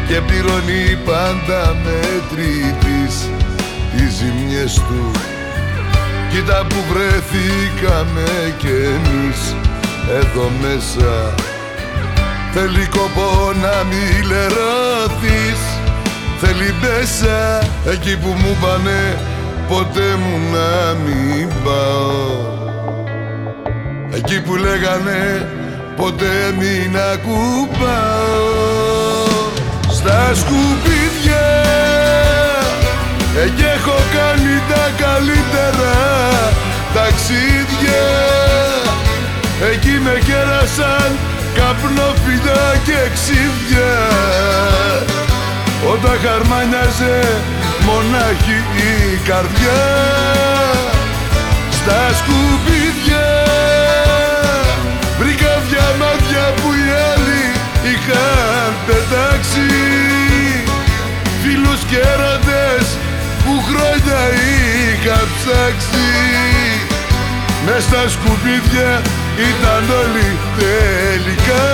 [0.09, 3.15] Και πληρώνει πάντα μέτρητης
[3.91, 5.21] τις ζημιές τους.
[6.31, 9.41] Κοίτα που βρεθήκαμε κι εμείς
[10.21, 11.35] εδώ μέσα.
[12.53, 15.61] Θέλει κόπο να μη λερώθεις.
[16.41, 17.59] Θέλει μέσα
[17.93, 19.17] εκεί που μου πάνε
[19.69, 22.54] Ποτέ μου να μην πάω
[24.17, 25.49] Εκεί που λέγανε
[25.97, 28.53] ποτέ μην ακουπάω
[29.91, 31.65] Στα σκουπίδια
[33.45, 35.95] Εκεί έχω κάνει τα καλύτερα
[36.95, 38.05] ταξίδια.
[39.73, 41.11] Εκεί με κέρασαν
[41.55, 43.95] καπνόφυλλα και ξύδια.
[45.93, 47.19] Όταν χαρμάνιαζε
[47.87, 48.59] μονάχη
[48.91, 49.83] η καρδιά.
[51.71, 52.84] Στα σκουπίδια
[61.95, 62.87] Φίλους και έρωτες
[63.45, 66.13] που χρόνια είχαν ψάξει.
[67.67, 69.03] Μες στα σκουπίδια
[69.37, 71.65] ήταν όλοι τελικά.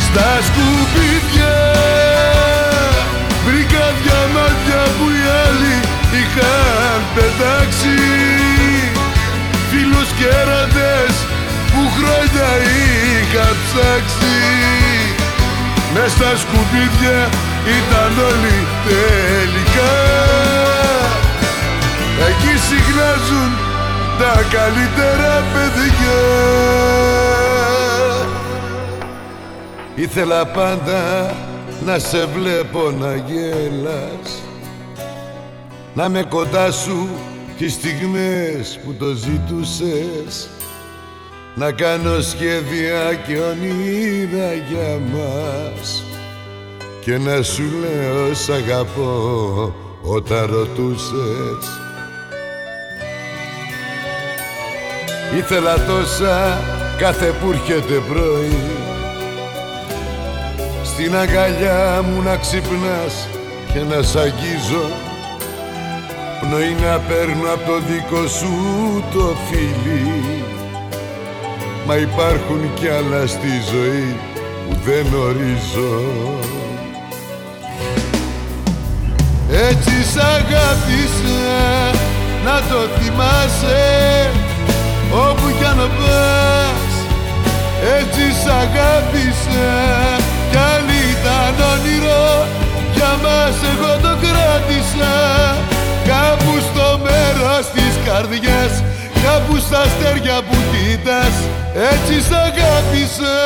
[0.00, 2.01] Στα σκουπίδια
[6.34, 7.96] είχαν πετάξει
[9.70, 11.14] φίλους και έρωτες
[11.70, 14.38] που χρόνια είχα ψάξει.
[15.94, 17.28] Μες στα σκουπίδια
[17.78, 19.94] ήταν όλοι τελικά.
[22.28, 23.50] Εκεί συχνάζουν
[24.18, 26.20] τα καλύτερα παιδιά.
[29.94, 31.34] Ήθελα πάντα
[31.86, 34.41] να σε βλέπω να γέλας
[35.94, 37.08] Να με κοντά σου
[37.58, 40.48] τις στιγμές που το ζητούσες.
[41.54, 46.04] Να κάνω σχέδια και όνειρα για μας.
[47.00, 51.64] Και να σου λέω σ' αγαπώ όταν ρωτούσες.
[55.36, 56.60] Ήθελα τόσα
[56.98, 58.62] κάθε που έρχεται πρωί.
[60.84, 63.28] Στην αγκαλιά μου να ξυπνάς
[63.72, 65.11] και να σ' αγγίζω
[66.42, 68.54] Πνοή να παίρνω από το δικό σου
[69.14, 70.44] το φίλι.
[71.86, 74.16] Μα υπάρχουν κι άλλα στη ζωή
[74.68, 76.00] που δεν ορίζω.
[79.68, 81.40] Έτσι σ' αγάπησα
[82.44, 84.30] να το θυμάσαι.
[85.12, 86.92] Όπου κι αν πας
[87.98, 89.70] έτσι σ' αγάπησα
[90.50, 92.46] κι άλλη ήταν όνειρο
[92.94, 95.14] για μας εγώ το κράτησα
[96.06, 98.82] κάπου στο μέρος της καρδιάς
[99.24, 101.34] κάπου στα αστέρια που κοίτας
[101.92, 103.36] έτσι σ' αγάπησα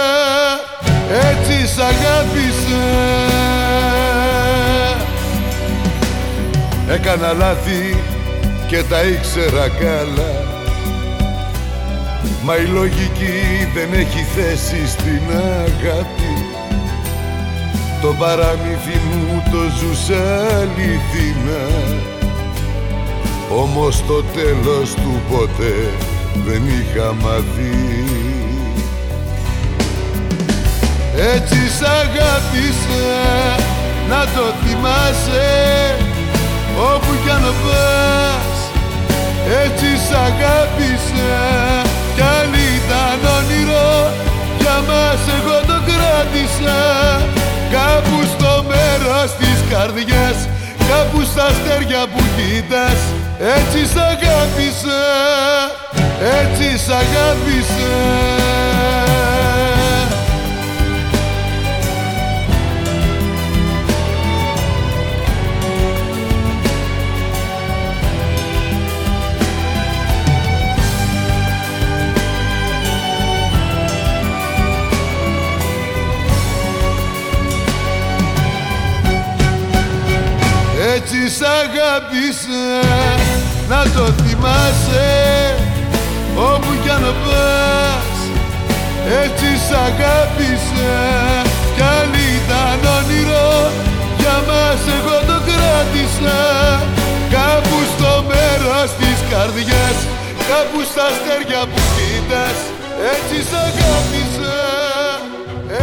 [1.30, 2.84] έτσι σ' αγάπησα
[6.88, 7.96] Έκανα λάθη
[8.66, 10.46] και τα ήξερα καλά
[12.46, 16.44] Μα η λογική δεν έχει θέση στην αγάπη.
[18.02, 21.64] Το παραμύθι μου το ζούσα αληθινά
[23.50, 25.90] Όμως το τέλος του ποτέ
[26.46, 28.04] δεν είχα μαθεί
[31.16, 33.06] Έτσι σ' αγάπησα
[34.08, 35.94] να το θυμάσαι.
[36.92, 38.58] Όπου κι αν πας
[39.64, 41.36] έτσι σ' αγάπησα
[42.14, 44.12] κι άλλη ήταν όνειρο
[44.60, 46.80] για μας εγώ το κράτησα.
[47.76, 50.38] Κάπου στο μέρος της καρδιάς
[50.88, 53.00] κάπου στα αστέρια που κοίτας
[53.38, 55.02] έτσι σ' αγάπησα
[56.40, 58.26] έτσι σ' αγάπησα
[80.94, 83.25] Έτσι σ' αγάπησα
[83.68, 85.08] να το θυμάσαι
[86.36, 88.16] όπου κι αν πας
[89.22, 90.94] Έτσι σ' αγάπησα
[91.74, 93.70] κι άλλη ήταν όνειρο
[94.18, 96.40] για μας εγώ το κράτησα.
[97.30, 99.98] Κάπου στο μέρος της καρδιάς
[100.48, 102.58] κάπου στα αστέρια που κοίτας
[103.14, 104.56] έτσι σ' αγάπησα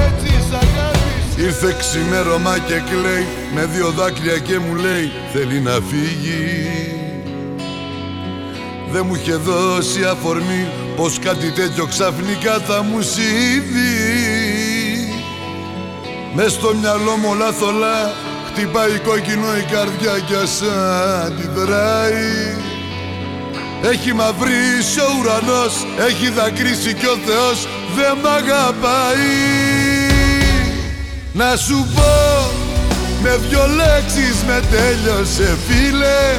[0.05, 5.71] έτσι σ' αγάπησα Ήρθε ξημέρωμα και κλαίει με δύο δάκρυα και μου λέει θέλει να
[5.89, 7.02] φύγεις
[8.93, 13.93] Δεν μου είχε δώσει αφορμή πως κάτι τέτοιο ξαφνικά θα μου συμβεί.
[16.33, 18.11] Μες στο μυαλό μου όλα θολά
[18.47, 20.61] χτυπάει κόκκινο η καρδιά κι ας
[21.25, 22.55] αντιδράει.
[23.91, 25.73] Έχει μαυρίσει ο ουρανός,
[26.07, 29.33] έχει δακρύσει κι ο Θεός δεν μ' αγαπάει.
[31.33, 32.13] Να σου πω
[33.21, 36.37] με δυο λέξεις με τέλειωσε φίλε.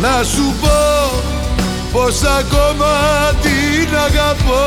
[0.00, 1.36] Να σου πω
[1.98, 2.92] πως ακόμα
[3.42, 4.66] την αγαπώ.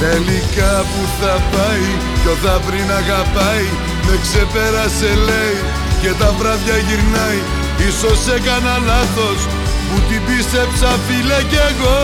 [0.00, 1.86] Τελικά που θα πάει
[2.22, 3.68] ποιο θα βρει να αγαπάει.
[4.06, 5.58] Με ξεπέρασε λέει
[6.02, 7.40] και τα βράδια γυρνάει.
[7.88, 9.40] Ίσως έκανα λάθος
[9.88, 12.00] που την πίστεψα φίλε κι εγώ.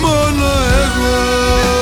[0.00, 0.46] Μόνο
[0.84, 1.79] εγώ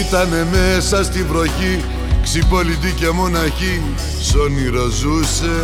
[0.00, 1.84] Ήτανε μέσα στη βροχή
[2.22, 3.82] Ξυπόλυτη και μοναχή
[4.22, 5.60] Σ' όνειρο ζούσε.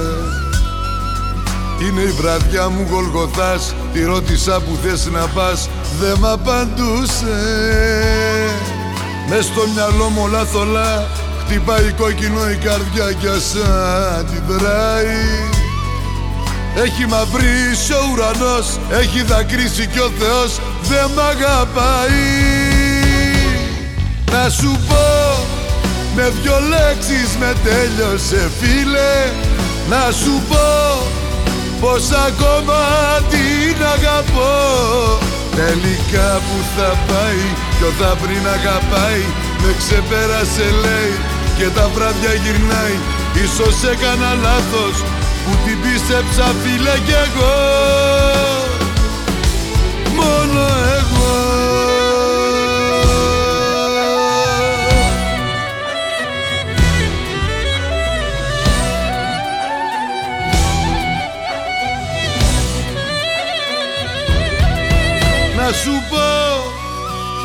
[1.80, 5.68] Είναι η βραδιά μου Γολγοθάς Τη ρώτησα που θες να πας
[6.00, 7.38] Δε μ' απαντούσε.
[9.28, 11.06] Μες στο μυαλό μου όλα θολά
[11.44, 13.54] Χτυπάει κόκκινο η καρδιά κι ας
[14.18, 15.54] αντιδράει.
[16.84, 22.65] Έχει μαυρίσει ο ουρανός, έχει δακρύσει κι ο Θεός δεν μ' αγαπάει
[24.32, 25.06] να σου πω
[26.16, 29.14] με δυο λέξεις με τέλειωσε φίλε.
[29.88, 30.66] Να σου πω
[31.80, 32.80] πως ακόμα
[33.30, 34.54] την αγαπώ.
[35.56, 37.44] Τελικά που θα πάει
[37.78, 39.24] ποιο θα βρει να αγαπάει.
[39.62, 41.14] Με ξεπέρασε λέει
[41.58, 42.96] και τα βράδια γυρνάει.
[43.44, 44.96] Ίσως έκανα λάθος
[45.44, 47.56] που την πίστεψα φίλε κι εγώ.
[50.18, 50.60] Μόνο
[50.98, 51.55] εγώ
[65.66, 66.28] Να σου πω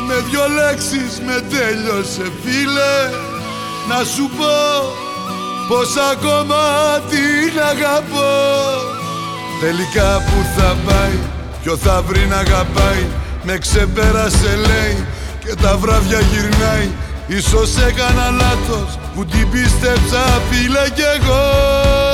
[0.06, 2.96] με δυο λέξεις με τέλειωσε φίλε.
[3.88, 4.56] Να σου πω
[5.68, 6.62] πως ακόμα
[7.10, 8.32] την αγαπώ.
[9.60, 11.18] Τελικά που θα πάει,
[11.62, 13.06] ποιο θα βρει να αγαπάει.
[13.42, 15.06] Με ξεπέρασε λέει
[15.44, 16.90] και τα βράδια γυρνάει.
[17.26, 22.11] Ίσως έκανα λάθος που την πίστεψα φίλε κι εγώ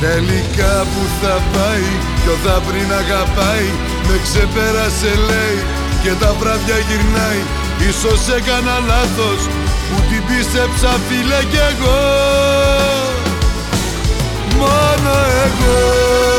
[0.00, 1.88] Τελικά που θα πάει
[2.22, 3.68] Κι θα πριν αγαπάει.
[4.06, 5.58] Με ξεπέρασε λέει
[6.02, 7.42] Και τα βράδια γυρνάει.
[7.88, 9.40] Ίσως έκανα λάθος
[9.88, 12.00] Που την πίστεψα φίλε κι εγώ.
[14.58, 16.35] Μόνο εγώ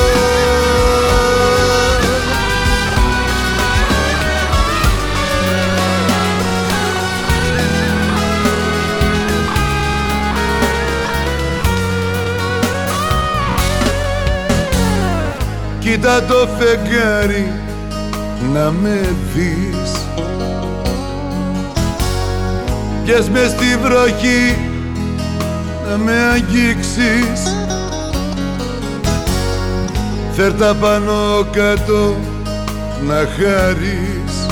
[15.90, 17.52] Κοίτα το φεγγάρι
[18.54, 19.92] να με δεις.
[23.04, 24.58] Πιες μες στη βροχή
[25.90, 27.56] να με αγγίξεις.
[30.34, 32.16] Φέρ τα πάνω κάτω
[33.08, 34.46] να χάρεις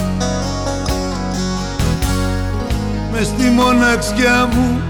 [3.12, 4.82] μες στη μοναξιά μου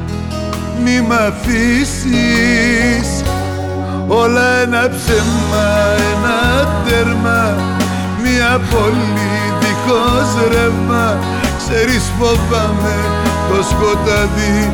[0.83, 3.14] μη μ' αφήσεις
[4.07, 5.67] Όλα ένα ψέμα,
[6.11, 7.55] ένα τέρμα
[8.23, 11.17] Μια πόλη δίχως ρεύμα.
[11.57, 12.95] Ξέρεις φοβάμαι
[13.49, 14.73] το σκοτάδι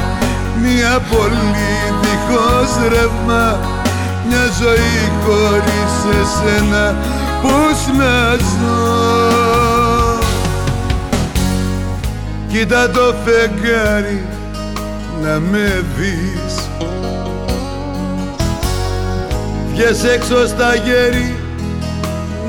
[0.63, 1.65] Μια πόλη
[2.03, 3.59] δίχως ρεύμα.
[4.29, 6.95] Μια ζωή χωρίς εσένα
[7.43, 9.32] πώς να ζω
[12.53, 14.27] Κοίτα το φεγγάρι
[15.23, 16.69] να με δεις.
[19.71, 21.37] Βγες έξω στα γέρι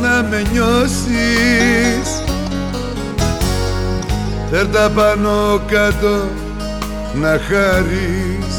[0.01, 2.23] να με νιώσεις.
[4.51, 6.29] Φέρ τα πάνω κάτω
[7.13, 8.55] να χαρείς.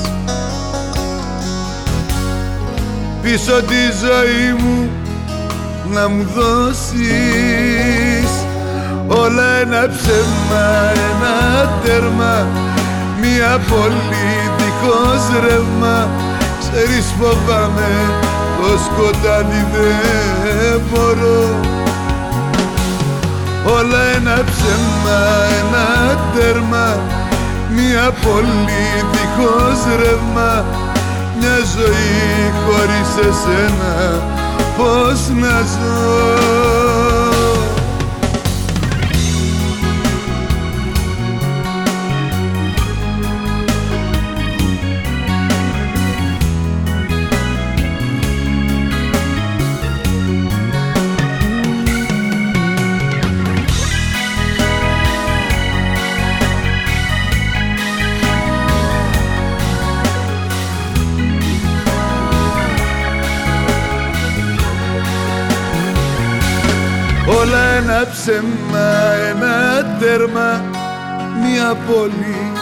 [3.23, 4.91] Πίσω τη ζωή μου
[5.93, 8.14] να μου δώσεις
[9.09, 10.65] Όλα ένα ψέμα,
[11.11, 12.47] ένα τέρμα
[13.21, 14.27] Μια πόλη
[14.57, 16.09] δίχως ρεύμα.
[16.61, 17.91] Ξέρεις φοβάμαι
[18.61, 21.45] το σκοτάδι δεν μπορώ.
[23.79, 25.19] Όλα ένα ψέμα,
[25.61, 26.99] ένα τέρμα
[27.71, 30.65] Μια πόλη δίχως ρεύμα.
[31.39, 34.23] Μια ζωή χωρίς εσένα
[34.77, 36.64] Πώς να ζω
[68.25, 68.89] ψέμα,
[69.31, 69.57] ένα
[69.99, 70.65] τέρμα
[71.43, 72.53] Μια πόλη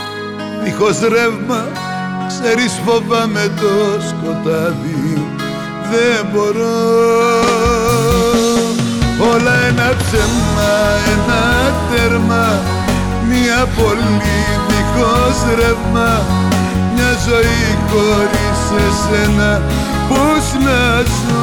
[0.65, 1.63] δίχως ρεύμα.
[2.29, 5.27] Ξέρεις φοβάμαι το σκοτάδι
[5.91, 6.81] Δεν μπορώ.
[9.33, 10.73] Όλα ένα ψέμα,
[11.13, 11.43] ένα
[11.91, 12.47] τέρμα
[13.29, 14.19] Μια πόλη
[14.69, 16.11] δίχως ρεύμα.
[16.95, 19.63] Μια ζωή χωρίς εσένα
[20.09, 21.42] Πώς να ζω;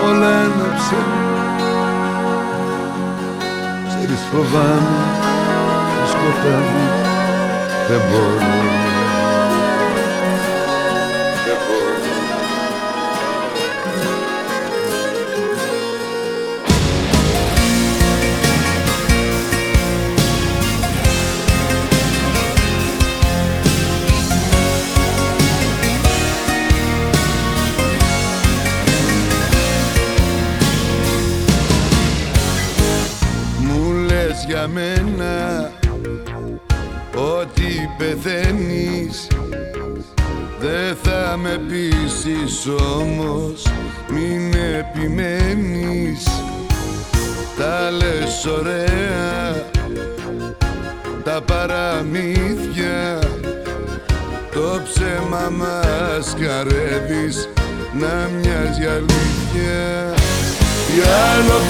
[0.07, 0.95] όλα έναψε
[3.87, 5.05] Ξέρεις φοβάμαι
[5.97, 6.87] το σκοτάδι
[7.87, 8.70] δεν μπορώ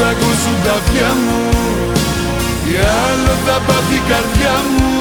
[0.03, 1.41] θα ακούσουν τα αυτιά μου.
[2.63, 2.73] Τι
[3.03, 4.91] άλλο θα πάθει η καρδιά μου.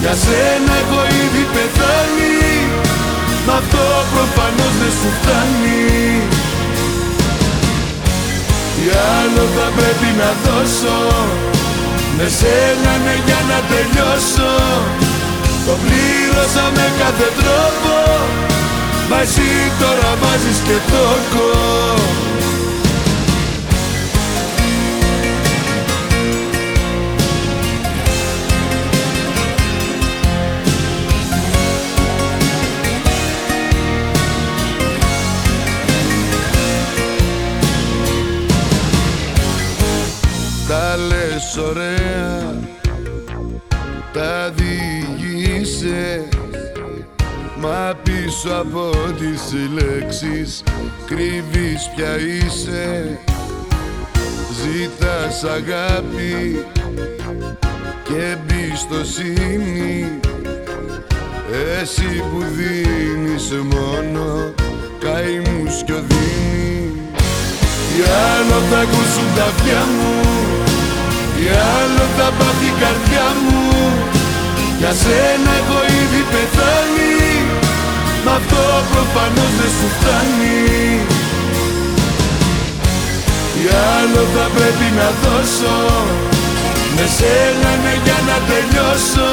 [0.00, 2.38] Για σένα έχω ήδη πεθάνει.
[3.44, 5.84] Μ' αυτό προφανώς δεν σου φτάνει.
[8.74, 8.84] Τι
[9.18, 10.98] άλλο θα πρέπει να δώσω.
[12.16, 14.52] Με σένα ναι για να τελειώσω.
[15.66, 17.94] Το πλήρωσα με κάθε τρόπο.
[19.10, 21.48] Μα εσύ τώρα βάζεις και τόκο
[41.58, 42.54] ωραία
[44.12, 46.28] Τα διηγείσαι
[47.60, 50.62] Μα πίσω από τις λέξεις
[51.06, 53.18] Κρύβεις πια είσαι.
[54.62, 56.64] Ζήτας αγάπη
[58.02, 60.20] Και εμπιστοσύνη
[61.80, 64.52] Εσύ που δίνεις μόνο
[64.98, 66.92] Καημούς κι οδύνη.
[67.94, 70.63] Τι άλλο θα ακούσουν τα αυτιά μου
[71.36, 71.44] Τι
[71.76, 73.62] άλλο θα πάθει η καρδιά μου.
[74.80, 77.16] Για σένα έχω ήδη πεθάνει.
[78.24, 78.62] Μ' αυτό
[78.92, 80.62] προφανώς δεν σου φτάνει.
[83.52, 83.62] Τι
[83.96, 85.76] άλλο θα πρέπει να δώσω.
[86.96, 89.32] Με σένα ναι για να τελειώσω.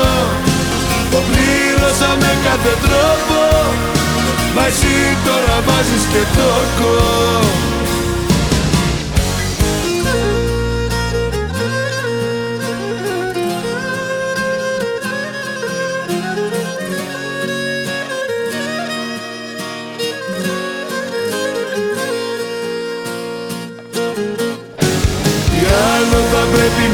[1.12, 3.40] Το πλήρωσα με κάθε τρόπο.
[4.56, 4.96] Μα εσύ
[5.26, 6.96] τώρα βάζεις και τόκο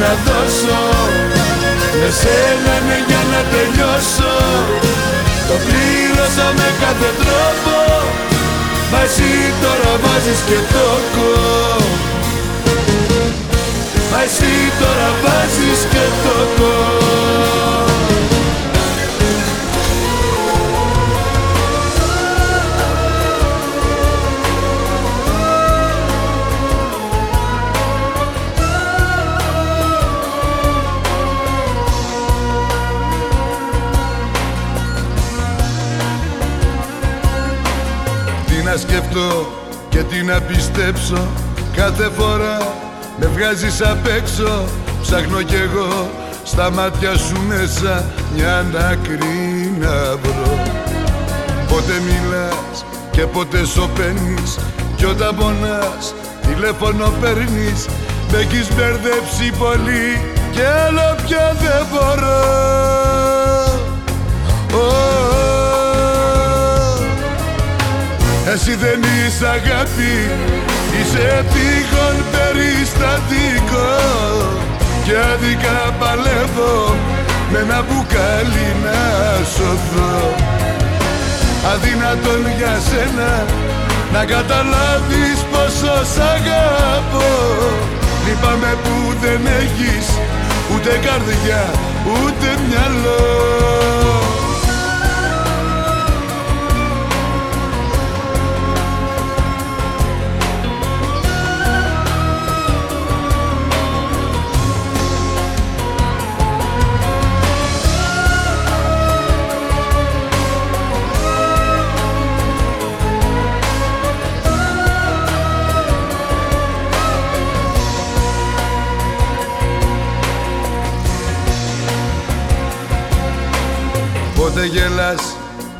[0.01, 0.81] να δώσω.
[1.99, 4.35] Με σένα ναι για να τελειώσω.
[5.47, 7.75] Το πλήρωσα με κάθε τρόπο.
[8.91, 11.31] Μα εσύ τώρα βάζεις και τόκο
[14.11, 17.76] Μα εσύ τώρα βάζεις και τόκο
[38.77, 39.47] να σκεφτώ
[39.89, 41.27] και τι να πιστέψω.
[41.75, 42.57] Κάθε φορά
[43.19, 44.63] με βγάζεις απ' έξω.
[45.01, 46.09] Ψάχνω κι εγώ
[46.43, 48.05] στα μάτια σου μέσα
[48.35, 50.59] Μια άκρη να βρω.
[51.67, 54.57] Πότε μιλάς και πότε σωπαίνεις.
[54.95, 56.13] Κι όταν πονάς
[56.47, 57.85] τηλέφωνο παίρνεις.
[58.31, 60.21] Με έχεις μπερδέψει πολύ
[60.51, 62.77] Κι άλλο πια δεν μπορώ
[68.53, 70.15] εσύ δεν είσαι αγάπη,
[70.97, 73.91] είσαι τυχόν περιστατικό.
[75.03, 76.95] Κι άδικα παλεύω
[77.51, 78.99] με ένα μπουκάλι να
[79.53, 80.17] σωθώ.
[81.71, 83.45] Αδύνατον για σένα
[84.13, 87.31] να καταλάβεις πόσο σ' αγαπώ.
[88.25, 90.05] Λυπάμαι που δεν έχεις
[90.73, 91.63] ούτε καρδιά
[92.13, 93.46] ούτε μυαλό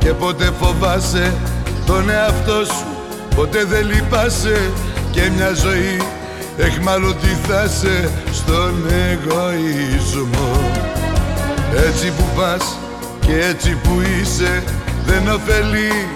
[0.08, 1.34] και πότε φοβάσαι
[1.86, 2.86] τον εαυτό σου
[3.34, 4.70] Ποτέ δεν λυπάσαι
[5.10, 6.00] και μια ζωή
[6.56, 8.74] εχμαλωτή θα σε στον
[9.10, 10.72] εγωισμό.
[11.86, 12.78] Έτσι που πας
[13.20, 14.62] και έτσι που είσαι
[15.06, 16.06] δεν ωφελεί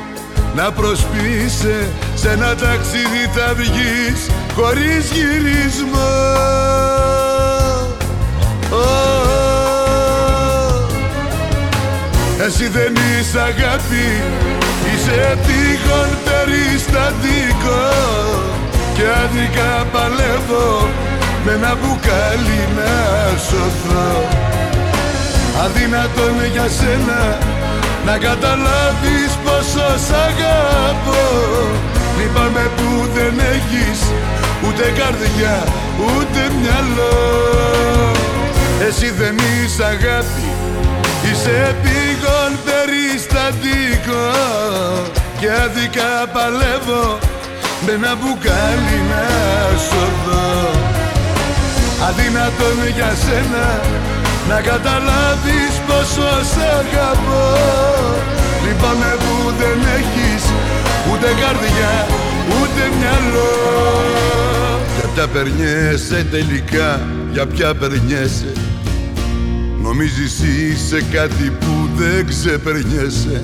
[0.55, 6.13] να προσποιείσαι σε ένα ταξίδι θα βγεις χωρίς γυρισμό
[12.47, 14.07] εσύ δεν είσαι αγάπη,
[14.91, 17.85] είσαι τυχόν περιστατικό.
[18.95, 20.89] Και άδικα παλεύω
[21.45, 22.93] με ένα μπουκάλι να
[23.47, 24.11] σωθώ.
[25.65, 27.39] Αδύνατον για σένα
[28.07, 31.25] να καταλάβεις πόσο σ' αγαπώ.
[32.19, 34.01] Λυπάμαι που δεν έχεις
[34.67, 35.57] ούτε καρδιά
[36.05, 37.17] ούτε μυαλό.
[38.89, 40.53] Εσύ δεν είσαι αγάπη
[41.25, 42.12] Είσαι επίγον
[43.43, 44.31] περιστατικό
[45.41, 47.19] Και άδικα παλεύω
[47.87, 49.25] με ένα μπουκάλι να
[49.87, 50.51] σωθώ.
[52.09, 53.81] Αδύνατον για σένα
[54.49, 57.47] να καταλάβεις πόσο σ' αγαπώ.
[58.65, 60.43] Λυπάμαι που δεν έχεις
[61.13, 62.07] ούτε καρδιά
[62.57, 63.55] ούτε μυαλό.
[64.97, 67.01] Για ποια περνιέσαι τελικά,
[67.33, 68.53] για ποια περνιέσαι
[69.95, 73.43] Νομίζεις είσαι κάτι που δεν ξεπερνιέσαι.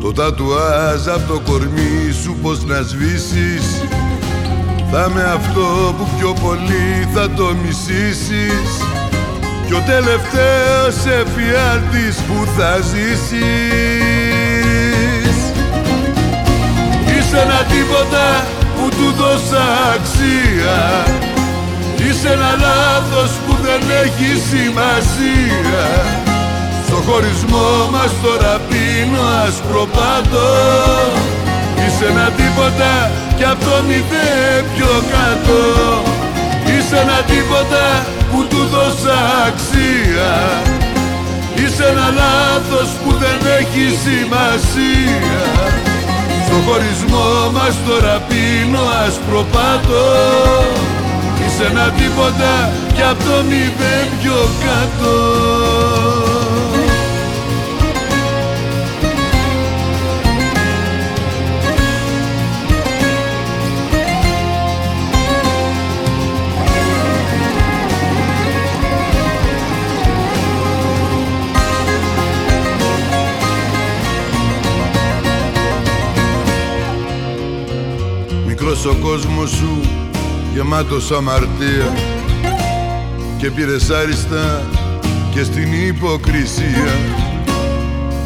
[0.00, 3.82] Το τατουάζ από το κορμί σου πως να σβήσεις.
[4.90, 8.70] Θα με αυτό που πιο πολύ θα το μισήσεις.
[9.66, 13.38] Κι ο τελευταίος εφιάλτης που θα ζήσεις.
[17.06, 18.46] Είσαι ένα τίποτα
[18.76, 19.64] που του δώσα
[19.94, 20.78] αξία.
[22.04, 25.84] Είσαι ένα λάθος που δεν έχει σημασία.
[26.86, 30.48] Στο χωρισμό μας τώρα πίνω ασπροπάτο
[31.82, 32.92] Είσαι ένα τίποτα
[33.36, 35.60] κι απ' το μηδέν πιο κάτω.
[36.70, 37.84] Είσαι ένα τίποτα
[38.30, 40.32] που του δώσα αξία.
[41.60, 45.42] Είσαι ένα λάθος που δεν έχει σημασία.
[46.46, 50.04] Στο χωρισμό μας τώρα πίνω ασπροπάτο
[51.42, 52.52] Είσαι ένα τίποτα
[52.98, 55.16] κι απ' το μηδέν πιο κάτω.
[78.46, 79.80] Μικρός ο κόσμος σου
[80.54, 82.17] γεμάτος αμαρτία
[83.38, 84.62] και πήρες άριστα
[85.34, 86.94] και στην υποκρισία.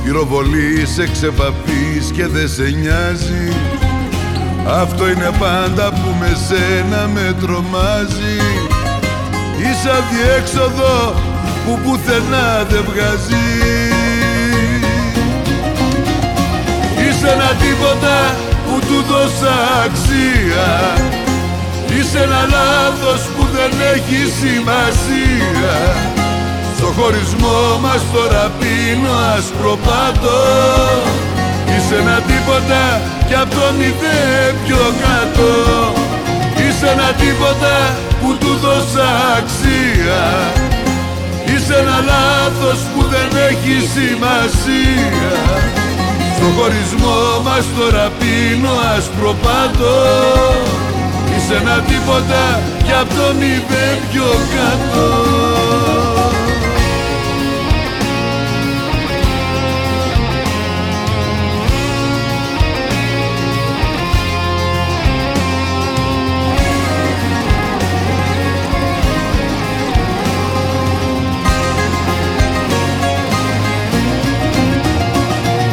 [0.05, 3.53] Πυροβολείς εξεπαφείς και δεν σε νοιάζει.
[4.67, 8.39] Αυτό είναι πάντα που με σένα με τρομάζει.
[9.59, 11.15] Είσαι αδιέξοδο
[11.65, 13.49] που πουθενά δεν βγάζει.
[17.03, 18.35] Είσαι ένα τίποτα
[18.67, 19.55] που του δώσα
[19.85, 20.71] αξία.
[21.99, 25.77] Είσαι ένα λάθος που δεν έχει σημασία.
[26.77, 30.41] Στο χωρισμό μας τώρα πίνω ασπροπάτο
[31.73, 35.51] Είσαι ένα τίποτα κι απ' το μηδέν πιο κάτω.
[36.63, 37.75] Είσαι ένα τίποτα
[38.21, 40.25] που του δώσα αξία.
[41.47, 45.33] Είσαι ένα λάθος που δεν έχει σημασία.
[46.37, 49.95] Στο χωρισμό μας τώρα πίνω ασπροπάτο
[51.53, 54.25] Είσαι ένα τίποτα κι απ' το μηδέν πιο
[54.55, 55.07] κάτω.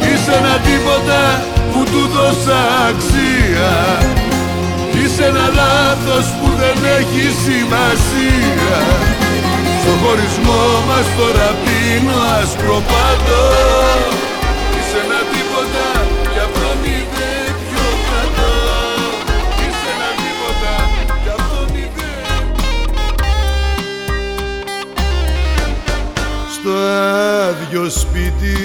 [0.02, 2.60] Είσαι ένα τίποτα που του δώσα
[2.90, 3.72] αξία.
[3.72, 3.99] Είσαι ένα
[6.10, 8.78] λάθος που δεν έχει σημασία.
[9.82, 13.44] Στο χωρισμό μας τώρα πίνω ασπροπάτο
[14.78, 15.88] Είσαι ένα τίποτα
[16.32, 18.50] κι απ' το μηδέν πιο κάτω.
[19.64, 20.74] Είσαι ένα τίποτα
[21.24, 22.44] κι απ' το μηδέν
[26.56, 26.74] στο
[27.50, 28.60] άδειο σπίτι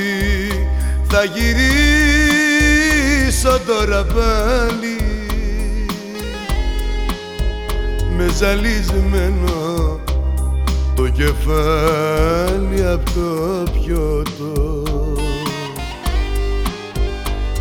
[1.08, 1.64] θα γυρίσω
[3.66, 4.93] τώρα πάλι
[8.38, 10.00] ζαλισμένο.
[10.94, 14.82] Το κεφάλι απ' το πιωτό.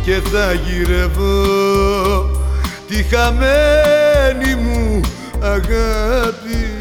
[0.04, 2.30] Και θα γυρεύω
[2.88, 5.00] τη χαμένη μου
[5.40, 6.74] αγάπη.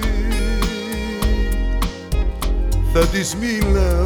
[2.93, 4.02] Θα της μιλάω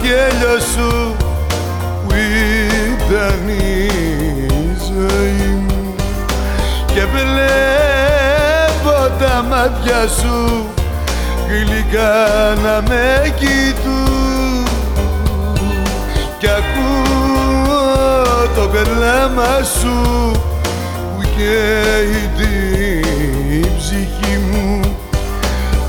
[0.00, 1.16] το γέλιο σου
[2.06, 2.14] που
[2.94, 3.90] ήταν η
[4.88, 5.94] ζωή μου.
[6.86, 7.34] Και βλέπω
[9.18, 10.66] τα μάτια σου
[11.48, 14.64] γλυκά να με κοιτούν.
[16.38, 17.86] Κι ακούω
[18.54, 19.96] το περλάμα σου
[21.16, 24.80] που καίει την ψυχή μου.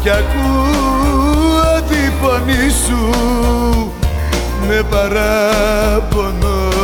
[0.02, 3.02] Κι ακούω τη φωνή σου
[4.68, 6.77] με παράπονο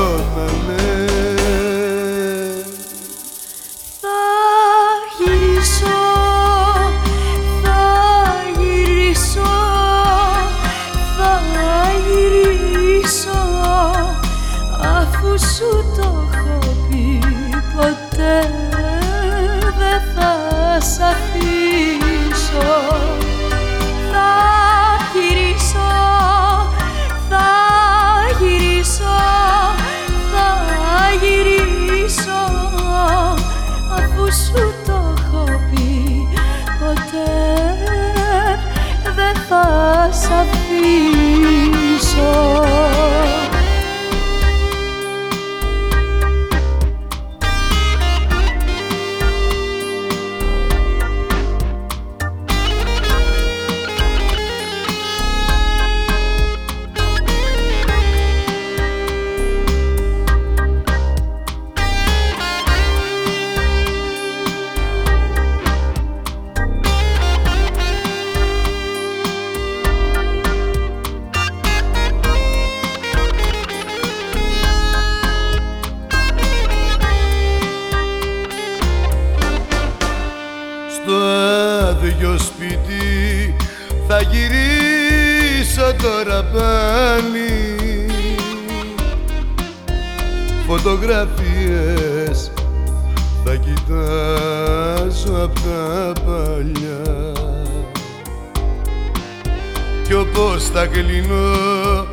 [100.93, 102.05] κλείνω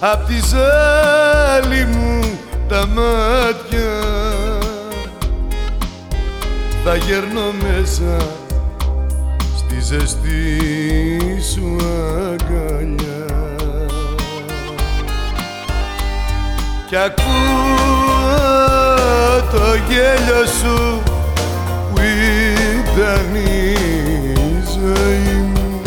[0.00, 2.38] απ' τη ζάλη μου
[2.68, 3.90] τα μάτια.
[6.84, 8.16] Θα γέρνω μέσα
[9.56, 10.60] στη ζεστή
[11.52, 11.76] σου
[12.30, 13.26] αγκαλιά.
[16.88, 18.22] Κι ακούω
[19.50, 21.02] το γέλιο σου
[21.94, 22.00] που
[22.78, 23.76] ήταν η
[24.74, 25.80] ζωή μου.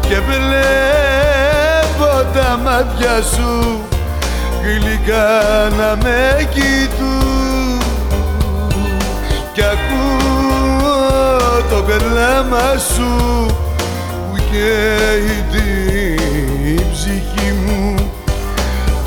[0.00, 0.99] Και βλέπω τα
[2.70, 3.82] μάτια σου
[4.62, 5.28] γλυκά
[5.78, 7.78] να με κοιτούν
[9.52, 10.90] κι ακούω
[11.70, 13.46] το περλάμα σου
[14.30, 17.94] που καίει την ψυχή μου.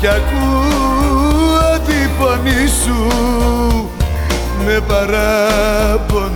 [0.00, 2.98] Κι ακούω τη φωνή σου
[4.64, 6.33] με παράπονο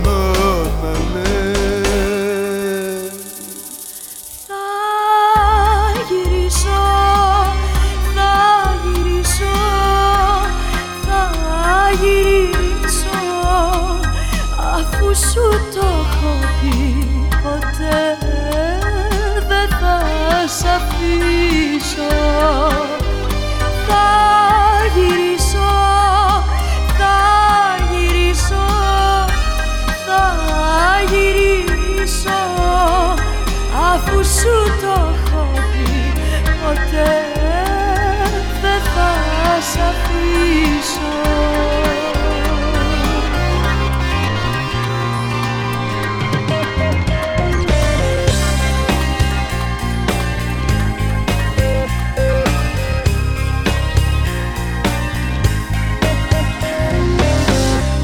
[40.39, 40.99] αφήσω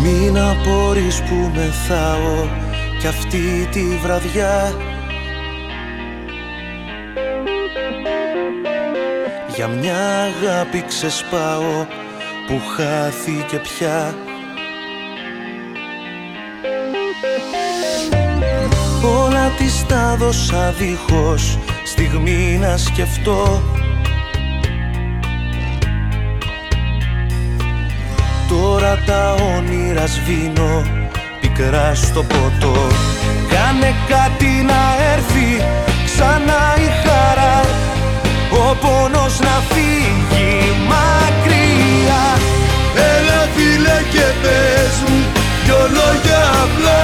[0.04, 2.48] Μην απορείς που μεθάω
[3.00, 4.74] κι αυτή τη βραδιά.
[9.56, 11.86] Για μια αγάπη ξεσπάω
[12.48, 14.16] που χάθηκε πια.
[19.24, 23.62] Όλα της τα δώσα δίχως στιγμή να σκεφτώ.
[28.50, 30.84] Τώρα τα όνειρα σβήνω
[31.42, 32.76] πικρά στο ποτό.
[33.50, 35.66] Κάνε κάτι να έρθει
[36.06, 37.62] ξανά η χαρά
[38.52, 40.35] Ο πόνος να φύγει
[44.14, 45.20] και πες μου
[45.64, 47.02] δυο λόγια απλά.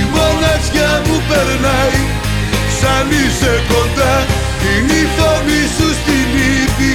[0.00, 2.00] Η μοναξιά μου περνάει
[2.78, 4.14] σαν είσαι κοντά.
[4.68, 6.28] Είναι η φωνή σου στην
[6.60, 6.92] ύφη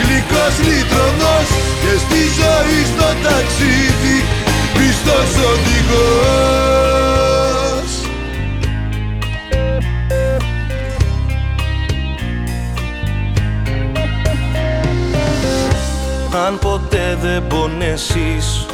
[0.00, 1.48] Γλυκός λιτρονός
[1.82, 4.18] και στη ζωή στο ταξίδι.
[4.74, 6.96] Πιστός οδηγός.
[16.46, 18.65] Αν ποτέ δεν πονέσεις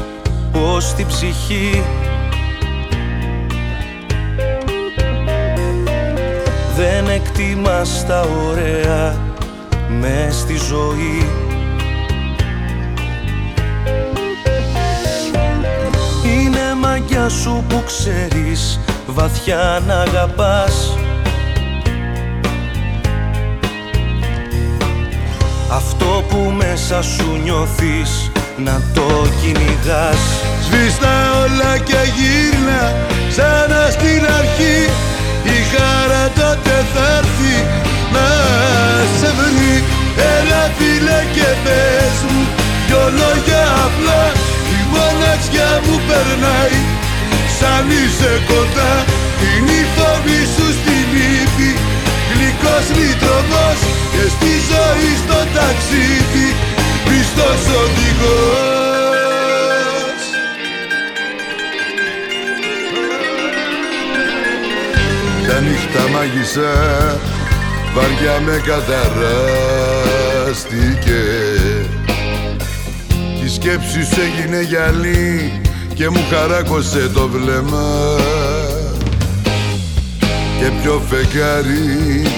[0.53, 1.83] πως την ψυχή.
[6.77, 9.17] Δεν εκτιμάς τα ωραία
[9.89, 11.29] μες στη ζωή.
[16.25, 20.97] Είναι μαγιά σου που ξέρεις βαθιά να αγαπάς.
[25.71, 28.22] Αυτό που μέσα σου νιώθεις
[28.65, 29.09] να το
[29.41, 30.23] κυνηγάς.
[30.65, 32.83] Σβήστα όλα και γύρνα
[33.31, 34.79] ξανά στην αρχή.
[35.57, 37.57] Η χαρά τότε θα έρθει
[38.15, 38.27] να
[39.19, 39.75] σε βρει.
[40.37, 42.41] Έλα φίλε και πες μου
[42.87, 44.23] δυο λόγια απλά.
[44.79, 46.79] Η μοναξιά μου περνάει
[47.59, 48.93] σαν είσαι κοντά.
[49.47, 51.09] Είναι η φωνή σου στην
[51.41, 51.71] ύφη
[52.31, 53.81] Γλυκός λιτρονός
[54.13, 56.49] και στη ζωή στο ταξίδι
[57.35, 59.22] Πιστός οδηγός.
[65.49, 66.74] Τα νύχτα μάγισσα
[67.95, 69.22] βαριά με καταράστηκε.
[73.39, 75.61] Κι η σκέψη σου έγινε γυαλί
[75.95, 78.16] και μου χαράκωσε το βλέμμα.
[80.59, 82.32] Και πιο φεγγάρι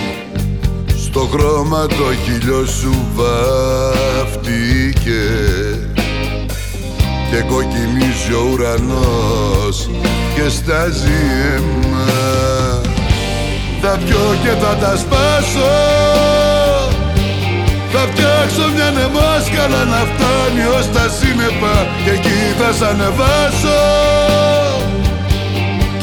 [1.16, 4.44] στο χρώμα το χείλιο σου βάφτηκε
[7.30, 9.90] και κοκκινίζει ο ουρανός
[10.34, 11.20] και στάζει
[11.54, 12.06] αίμα
[13.80, 15.74] Θα πιω και θα τα σπάσω.
[17.92, 23.80] Θα φτιάξω μια νεμόσκαλα να φτάνει ως τα σύννεφα Και εκεί θα σ' ανεβάσω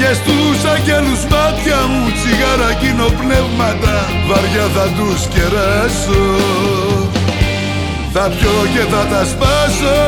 [0.01, 2.71] Και στους αγγέλους μάτια μου τσιγάρα
[3.19, 3.95] πνεύματα.
[4.27, 6.25] Βαριά θα τους κεράσω.
[8.13, 9.99] Θα πιω και θα τα σπάσω.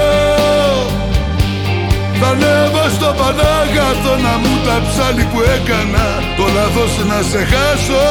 [2.20, 6.08] Θα ανέβω στο Πανάγαθο να μου τα ψάλει που έκανα.
[6.38, 8.08] Το λάθος να σε χάσω.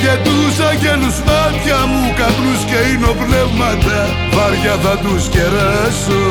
[0.00, 2.78] Και τους αγγέλους μάτια μου καπνούς και
[3.22, 3.98] πνεύματα.
[4.34, 6.22] Βάρια θα τους κεράσω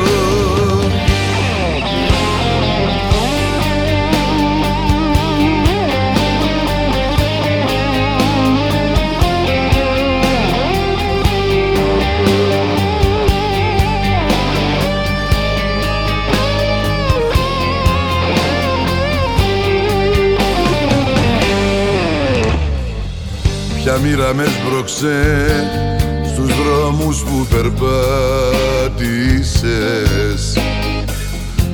[23.84, 25.18] Ποια μοίρα μες σμπρώξε
[26.32, 27.78] στους δρόμους που περπάτησες.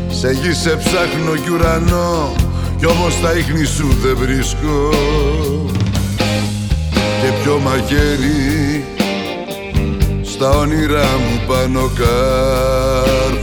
[0.09, 2.33] Σε γη σε ψάχνω κι ουρανό
[2.79, 4.89] κι όμως τα ίχνη σου δεν βρίσκω.
[6.93, 8.85] Και πιο μαχαίρι
[10.23, 13.41] στα όνειρά μου πάνω κάρφωσες.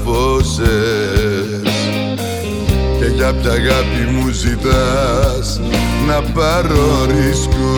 [3.00, 5.60] Και για ποια αγάπη μου ζητάς
[6.08, 7.76] να πάρω ρίσκο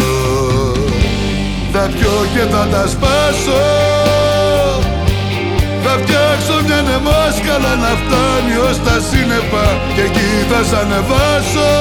[1.82, 3.61] θα πιω και θα τα σπάσω.
[5.84, 11.71] Θα φτιάξω μια νεμόσκαλα να φτάνει ως τα σύννεφα Και εκεί θα σ' ανεβάσω.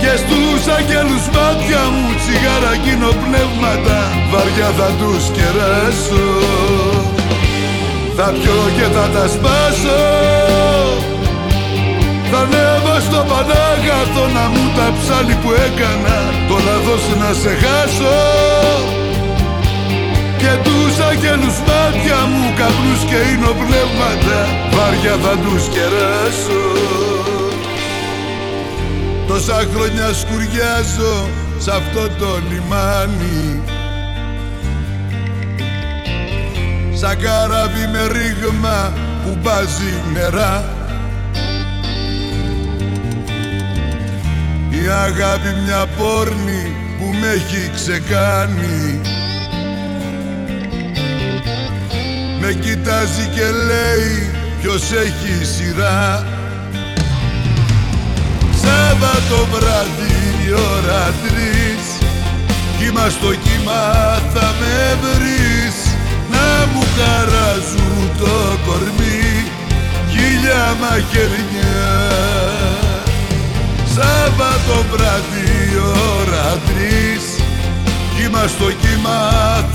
[0.00, 2.74] Και στους αγγέλους μάτια μου τσιγάρα
[3.22, 3.98] πνεύματα
[4.30, 6.26] Βαριά θα τους κεράσω.
[8.16, 10.37] Θα πιω και θα τα σπάσω
[12.30, 16.16] θα ανέβω στο Πανάγαθο να μου τα ψάλει που έκανα.
[16.48, 18.18] Το λάθος να σε χάσω.
[20.40, 23.20] Και τους αγγέλους μάτια μου καπνούς και
[23.60, 24.38] πνεύματα
[24.74, 26.64] Βάρια θα τους κεράσω.
[29.28, 31.14] Τόσα χρόνια σκουριάζω
[31.58, 33.62] σ' αυτό το λιμάνι.
[36.94, 40.77] Σαν καράβι με ρήγμα που μπάζει νερά
[44.88, 49.00] Η αγάπη μια πόρνη που με έχει ξεκάνει.
[52.40, 54.30] Με κοιτάζει και λέει
[54.60, 56.26] ποιος έχει σειρά.
[58.62, 60.16] Σάββατο βράδυ
[60.46, 61.84] η ώρα τρεις
[62.78, 63.82] Κύμα στο κύμα
[64.34, 65.76] θα με βρεις.
[66.30, 69.44] Να μου χαράζουν το κορμί
[70.10, 72.57] Χίλια μαχαιριά
[74.00, 75.78] Σάββατο βράδυ
[76.18, 77.24] ώρα τρεις.
[78.16, 79.20] Κύμα στο κύμα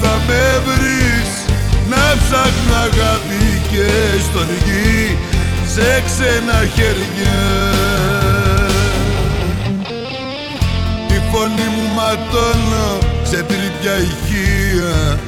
[0.02, 1.32] θα με βρεις.
[1.90, 3.88] Να ψάχνω αγάπη και
[4.26, 5.18] στον γη
[5.74, 7.40] Σε ξένα χέρια.
[11.08, 15.20] Τη φωνή μου ματώνω σε τρίπια ηχεία.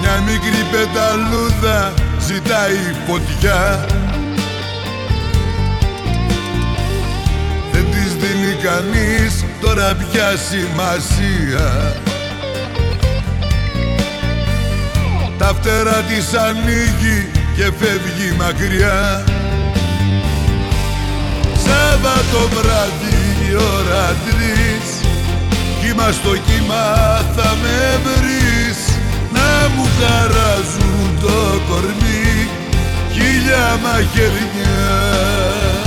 [0.00, 1.92] Μια μικρή πεταλούδα
[2.26, 3.86] ζητάει φωτιά
[8.62, 11.96] κανείς τώρα πια σημασία.
[15.38, 19.24] Τα φτερά της ανοίγει και φεύγει μακριά.
[21.64, 24.88] Σάββατο βράδυ η ώρα τρεις.
[25.80, 26.84] Κύμα στο κύμα
[27.36, 28.78] θα με βρεις.
[29.32, 32.48] Να μου χαράζουν το κορμί.
[33.12, 35.79] Χίλια μαχαιριά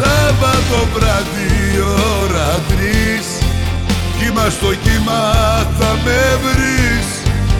[0.00, 1.80] Σάββατο βράδυ
[2.22, 3.26] ώρα τρεις.
[4.18, 5.22] Κύμα στο κύμα
[5.78, 7.08] θα με βρεις.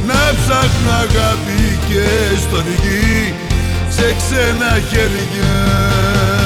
[0.07, 3.35] Να ψάχνω αγάπη και στον γη
[3.89, 6.40] Σε ξένα χέρια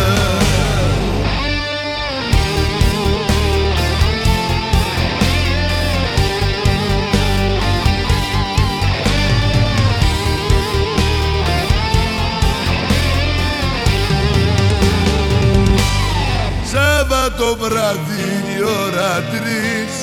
[17.44, 19.94] το βράδυ η ώρα τρεις.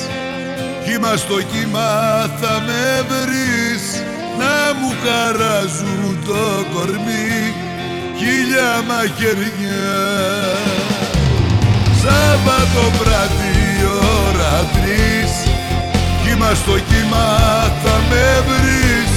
[0.84, 1.90] Κύμα στο κύμα
[2.40, 3.84] θα με βρεις
[4.40, 7.36] Να μου χαράζουν το κορμί.
[8.18, 9.96] Χίλια μαχαιριά
[12.02, 13.84] Σάββατο βράδυ η
[14.24, 15.32] ώρα τρεις.
[16.22, 17.26] Κύμα στο κύμα
[17.82, 19.12] θα με βρεις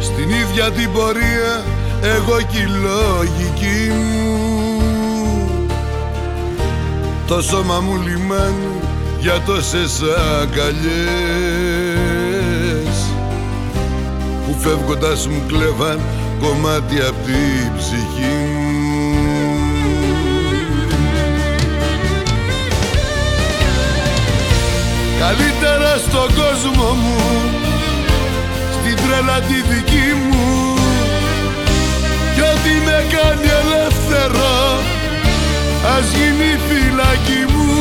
[0.00, 1.64] Στην ίδια την πορεία
[2.02, 5.66] εγώ κι η λογική μου.
[7.26, 8.80] Το σώμα μου λιμάνι
[9.20, 10.02] για τόσες
[10.40, 10.84] αγκαλιές.
[14.46, 16.00] Που φεύγοντας μου κλέβαν
[16.40, 18.63] κομμάτι απ' την ψυχή μου
[25.26, 27.20] Καλύτερα στον κόσμο μου
[28.76, 30.74] Στην τρέλα τη δική μου.
[32.34, 34.54] Κι ό,τι με κάνει ελεύθερο
[35.96, 37.72] Ας γίνει φυλακή μου.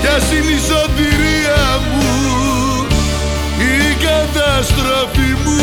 [0.00, 2.06] Κι ας είναι η σωτηρία μου.
[3.58, 5.60] Η καταστροφή μου.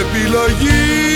[0.00, 1.10] Επιλογή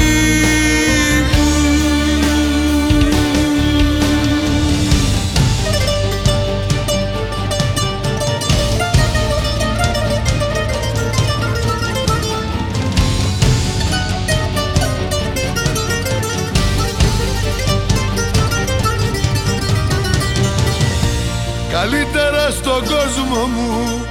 [22.74, 24.04] στον κόσμο μου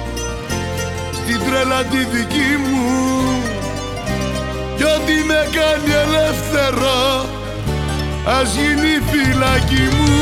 [1.12, 2.82] Στην τρέλα τη δική μου.
[4.76, 7.26] Κι ό,τι με κάνει ελεύθερο
[8.38, 10.14] ας γίνει φυλακή μου.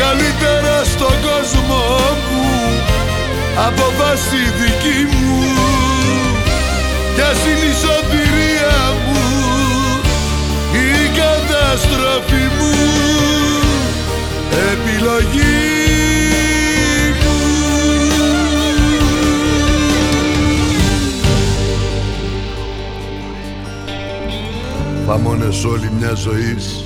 [0.00, 1.82] Καλύτερα στον κόσμο
[2.30, 2.46] μου
[3.68, 5.42] απόφαση δική μου.
[7.14, 9.22] Κι ας είναι η σωτηρία μου
[10.72, 12.72] η καταστροφή μου.
[14.72, 15.87] Επιλογή
[25.10, 26.84] Φαμώνες όλη μια ζωής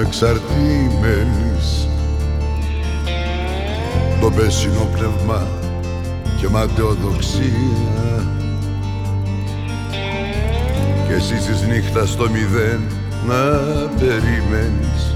[0.00, 1.88] εξαρτημένης.
[4.20, 5.46] Το πέσινο πνεύμα
[6.40, 8.26] και ματαιοδοξία.
[11.06, 12.80] Και εσύ της νύχτας στο μηδέν
[13.26, 15.14] να περιμένεις.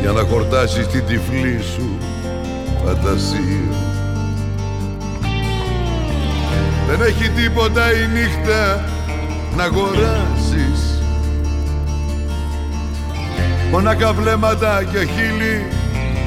[0.00, 1.96] Για να χορτάσεις την τυφλή σου
[2.84, 3.76] φαντασία.
[6.88, 8.91] Δεν έχει τίποτα η νύχτα
[9.56, 11.02] να αγοράσεις.
[13.70, 15.66] Μονάκα βλέμματα και χείλη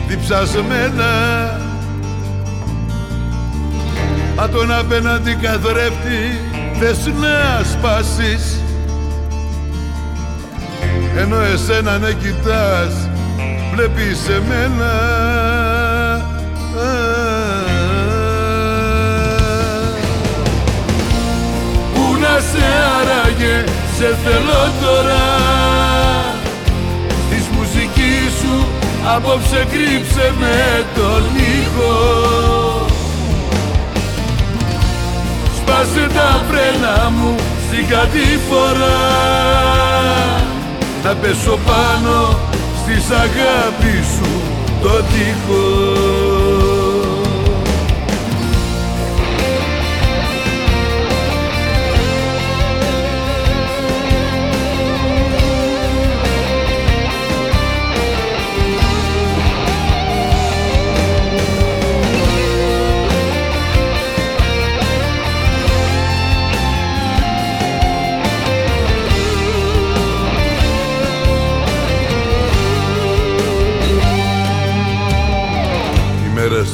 [0.07, 1.13] διψασμένα.
[4.35, 6.39] Μα τον απέναντι καθρέφτη
[6.79, 8.59] θες να σπάσεις.
[11.17, 13.09] Ενώ εσένα να κοιτάς
[13.73, 14.91] βλέπεις εμένα
[22.51, 22.65] σε
[22.99, 23.63] άραγε
[23.97, 25.25] σε θέλω τώρα.
[27.29, 28.67] Της μουσικής σου
[29.15, 31.95] απόψε κρύψε με τον ήχο.
[35.57, 37.35] Σπάσε τα φρένα μου
[37.67, 38.97] στην κατήφορα
[41.03, 42.39] Να πέσω πάνω
[42.83, 44.41] στις αγάπη σου
[44.81, 46.34] το τείχος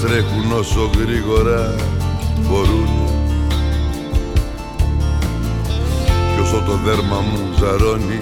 [0.02, 1.76] τρέχουν όσο γρήγορα
[2.48, 2.90] μπορούν.
[6.34, 8.20] Κι όσο το δέρμα μου ζαρώνει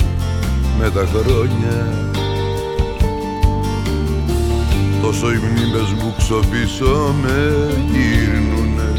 [0.80, 2.08] με τα χρόνια
[5.02, 8.94] Τόσο οι μνήμες μου ξοπίσω με γύρνουνε.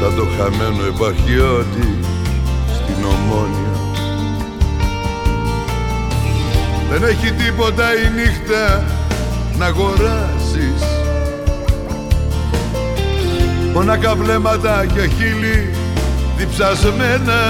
[0.00, 1.98] Σαν το χαμένο επαρχιώτη
[2.74, 3.78] στην Ομόνια.
[6.90, 8.84] Δεν έχει τίποτα η νύχτα
[9.60, 10.82] να αγοράσεις.
[13.72, 15.74] Μονάκα βλέμματα και χείλη
[16.36, 17.40] διψασμένα.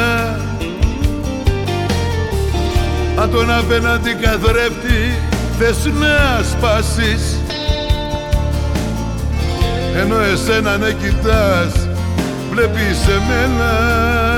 [3.20, 5.18] Αν τον απέναντι καθρέφτη
[5.58, 7.38] θες να σπάσεις.
[9.96, 11.88] Ενώ εσένα να κοιτάς
[12.50, 14.29] βλέπεις εμένα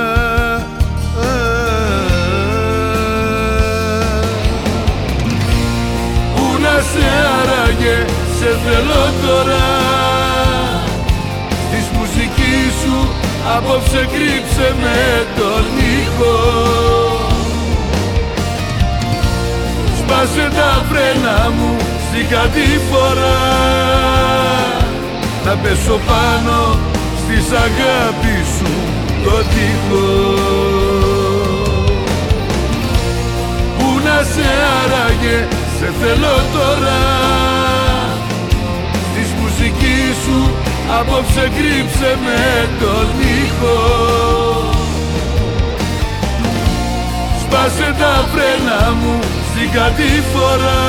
[6.90, 7.06] σε
[7.38, 7.98] άραγε,
[8.38, 9.64] σε θέλω τώρα.
[11.70, 13.08] Της μουσικής σου
[13.56, 15.64] απόψε κρύψε με τον
[15.98, 16.36] ήχο.
[19.98, 21.76] Σπάσε τα φρένα μου
[22.08, 23.36] στην κατήφορα
[25.44, 26.78] Να πέσω πάνω
[27.20, 28.72] στις αγάπη σου
[29.24, 30.06] το τείχο.
[33.78, 34.48] Πού να σε
[34.82, 35.51] άραγε
[35.82, 37.00] σε θέλω τώρα.
[39.14, 40.54] Της μουσικής σου
[41.00, 43.06] απόψε κρύψε με τον
[43.42, 43.78] ήχο.
[47.40, 49.18] Σπάσε τα φρένα μου
[49.50, 50.80] στην κατήφορα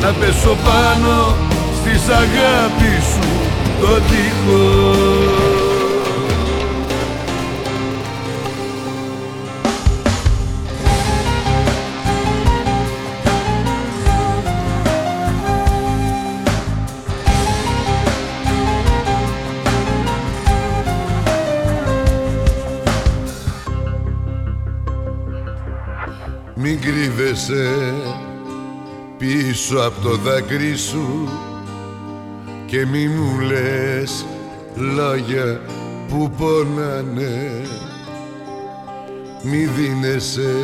[0.00, 1.36] Να πέσω πάνω
[1.80, 3.28] στις αγάπη σου
[3.80, 5.45] το τείχος
[27.46, 27.94] κρύβεσαι
[29.18, 31.28] πίσω από το δάκρυ σου
[32.66, 34.26] και μη μου λες
[34.74, 35.60] λόγια
[36.08, 37.62] που πονάνε.
[39.42, 40.54] Μη δίνεσαι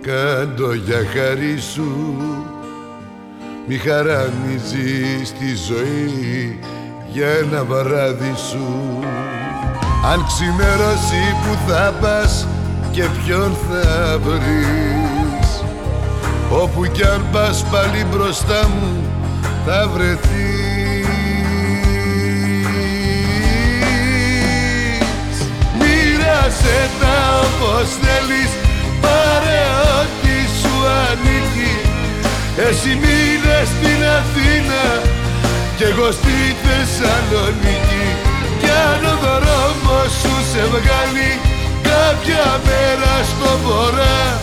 [0.00, 2.16] κάτω για χάρη σου.
[3.68, 6.58] Μη χαραμίζεις τη ζωή
[7.12, 8.98] για ένα βαράδι σου.
[10.12, 12.46] Αν ξημερώσει που θα πας
[12.90, 14.99] και ποιον θα βρεις
[16.52, 19.04] Όπου κι αν πας πάλι μπροστά μου
[19.66, 21.06] θα βρεθείς.
[25.78, 28.50] Μοίρασε τα όπως θέλεις
[29.00, 29.62] πάρε
[29.98, 30.74] ό,τι σου
[31.06, 31.74] ανήκει.
[32.68, 34.84] Εσύ μείνε στην Αθήνα
[35.76, 38.06] κι εγώ στη Θεσσαλονίκη.
[38.60, 41.30] Κι αν ο δρόμος σου σε βγάλει
[41.82, 44.40] κάποια μέρα στο βορρά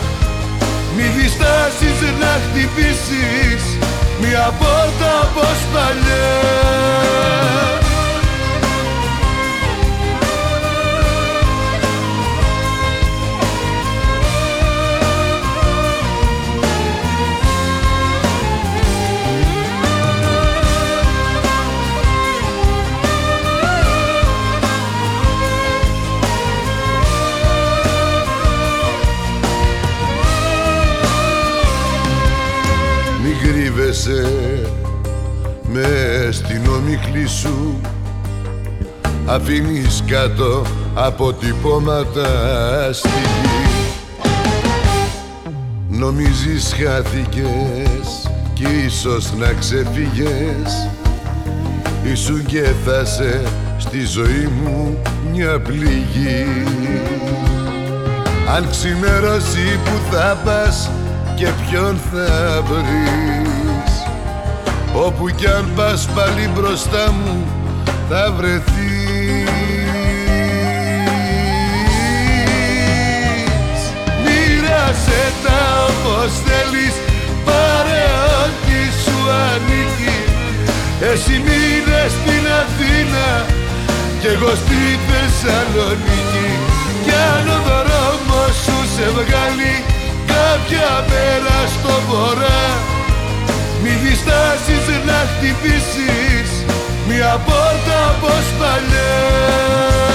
[0.98, 3.61] Μη διστάσεις να χτυπήσεις.
[4.22, 5.60] Μια πόρτα όπως
[33.88, 34.30] παλιά
[35.64, 37.81] με στην ομίχλη σου
[39.26, 40.61] αφήνεις κάτω
[40.93, 42.30] αποτυπώματα
[42.93, 43.57] στη γη
[45.89, 50.89] Νομίζεις χάθηκες κι ίσως να ξεφύγες.
[52.03, 53.41] Ήσουν και θα σε
[53.77, 54.97] στη ζωή μου
[55.34, 56.45] μια πληγή.
[58.55, 60.89] Αν ξημερώσει που θα πας
[61.35, 63.66] και ποιον θα βρεις
[65.06, 67.45] Όπου κι αν πας πάλι μπροστά μου
[68.10, 69.49] θα βρεθείς.
[74.24, 76.95] Μοίρασε τα όπως θέλεις
[77.45, 78.06] πάρε
[78.44, 79.18] ό,τι σου
[79.49, 80.18] ανήκει.
[81.11, 83.45] Εσύ μείνες στην Αθήνα
[84.19, 86.49] κι εγώ στη Θεσσαλονίκη.
[87.03, 89.76] Κι αν ο δρόμος σου σε βγάλει
[90.34, 92.95] κάποια μέρα στο βορρά
[93.82, 96.49] μη διστάσεις να χτυπήσεις
[97.08, 100.06] μια πόρτα όπως παλιά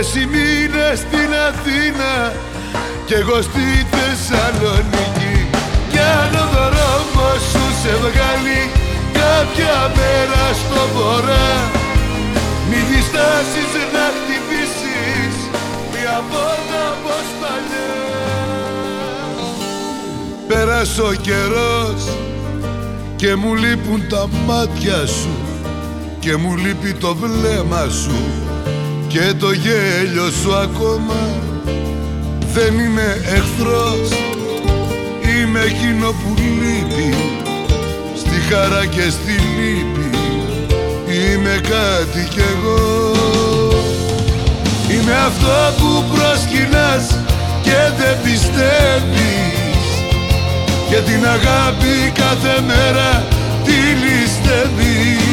[0.00, 2.32] Εσύ μείνες στην Αθήνα
[3.06, 5.36] κι εγώ στη Θεσσαλονίκη.
[5.90, 8.62] Κι αν ο δρόμος σου σε βγάλει
[9.20, 11.50] κάποια μέρα στο βορρά
[12.68, 15.34] Μη διστάσεις να χτυπήσεις
[15.92, 18.80] μια πόρτα όπως παλιάς.
[20.48, 22.02] Πέρασε ο καιρός
[23.16, 25.34] και μου λείπουν τα μάτια σου
[26.18, 28.49] και μου λείπει το βλέμμα σου
[29.10, 31.20] και το γέλιο σου ακόμα
[32.52, 34.08] δεν είμαι εχθρός.
[35.22, 37.14] Είμαι εκείνο που λείπει
[38.16, 40.10] στη χαρά και στη λύπη.
[41.06, 43.12] Είμαι κάτι κι εγώ.
[44.90, 47.18] Είμαι αυτό που προσκυνάς
[47.62, 49.88] και δεν πιστεύεις.
[50.88, 53.24] Και την αγάπη κάθε μέρα
[53.64, 55.29] τη ληστεύεις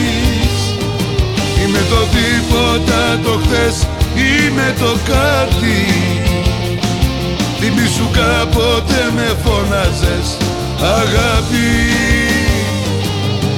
[1.61, 5.79] Είμαι το τίποτα το χθες, είμαι το κάτι.
[7.59, 10.37] Θυμήσου κάποτε με φώναζες
[10.81, 11.69] αγάπη.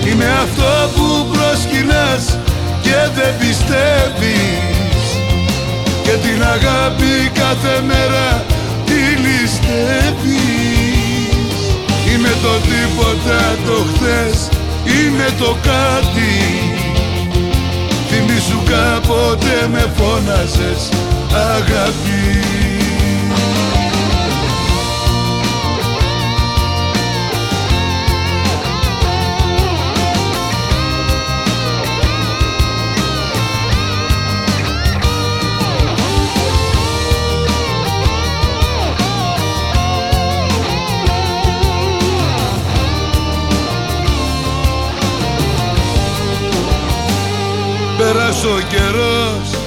[0.06, 2.38] Είμαι αυτό που προσκυνάς
[2.82, 5.04] και δεν πιστεύεις.
[6.04, 8.46] Και την αγάπη κάθε μέρα
[8.86, 10.60] τη ληστεύεις.
[12.14, 14.50] Είμαι το τίποτα το χθες
[14.86, 16.79] Είμαι το κάτι
[18.42, 20.90] Θυμήσου κάποτε με φώναζες
[21.34, 22.59] αγάπη
[48.42, 49.60] Πέρασε ο καιρός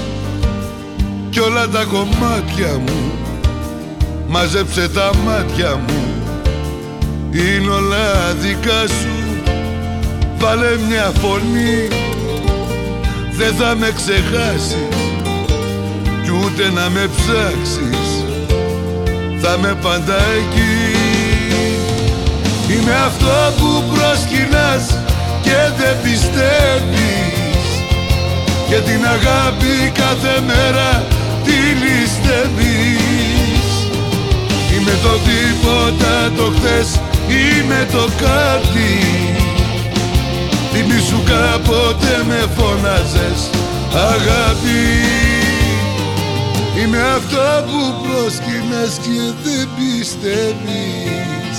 [1.30, 3.12] κι όλα τα κομμάτια μου
[4.28, 6.02] Μάζεψε τα μάτια μου.
[7.32, 9.42] Είναι όλα δικά σου.
[10.38, 11.88] Βάλε μια φωνή.
[13.32, 14.74] Δεν θα με ξεχάσεις
[16.22, 18.24] Κι ούτε να με ψάξεις.
[19.40, 20.96] Θα με πάντα εκεί.
[22.72, 24.98] Είμαι αυτό που προσκυνάς
[25.42, 27.21] Και δεν πιστεύεις
[28.72, 31.04] και την αγάπη κάθε μέρα
[31.44, 33.66] τη ληστεύεις.
[34.72, 38.92] Είμαι το τίποτα το χθες, είμαι το κάτι.
[40.72, 43.50] Θυμήσου κάποτε με φώναζες
[43.94, 44.82] αγάπη.
[46.78, 51.58] Είμαι αυτό που προσκυνάς και δεν πιστεύεις.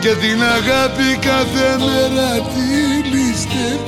[0.00, 2.68] Και την αγάπη κάθε μέρα τη
[3.10, 3.87] ληστεύεις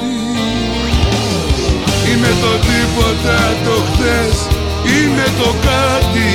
[2.11, 4.37] Είμαι το τίποτα το χθες
[4.85, 6.32] Είμαι το κάτι.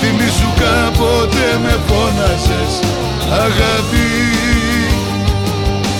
[0.00, 2.72] Θυμήσου κάποτε με φώνασες
[3.30, 4.08] αγάπη.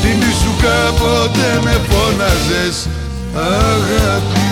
[0.00, 2.88] Θυμήσου κάποτε με φώναζες
[3.34, 4.51] αγάπη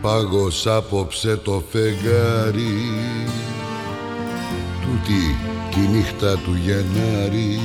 [0.00, 2.92] Πάγος απόψε το φεγγάρι.
[4.80, 5.36] Τούτη
[5.70, 7.60] τη νύχτα του Γενάρη.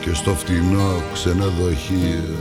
[0.00, 2.38] Και στο φτηνό ξενοδοχείο.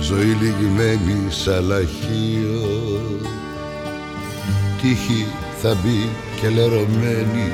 [0.00, 2.82] Ζωή λυγμένη σαν λαχείο
[4.82, 5.26] τύχη
[5.60, 6.08] θα μπει
[6.40, 7.52] και λερωμένη.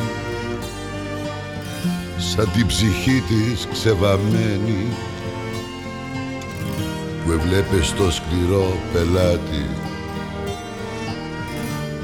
[2.19, 4.87] Σαν την ψυχή της ξεβαμένη
[7.29, 9.67] που εβλέπες το σκληρό πελάτη.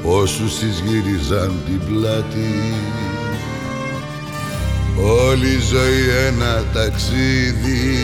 [0.03, 2.75] Όσους της γύριζαν την πλάτη.
[5.29, 7.99] Όλη η ζωή ένα ταξίδι.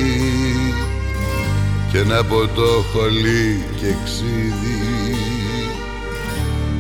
[1.93, 5.17] Και ένα ποτό χολί και ξύδι.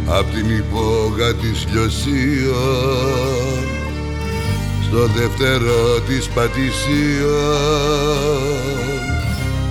[0.06, 3.64] Απ' την υπόγα της λιωσίων.
[4.88, 7.80] Στο δεύτερο της πατησίων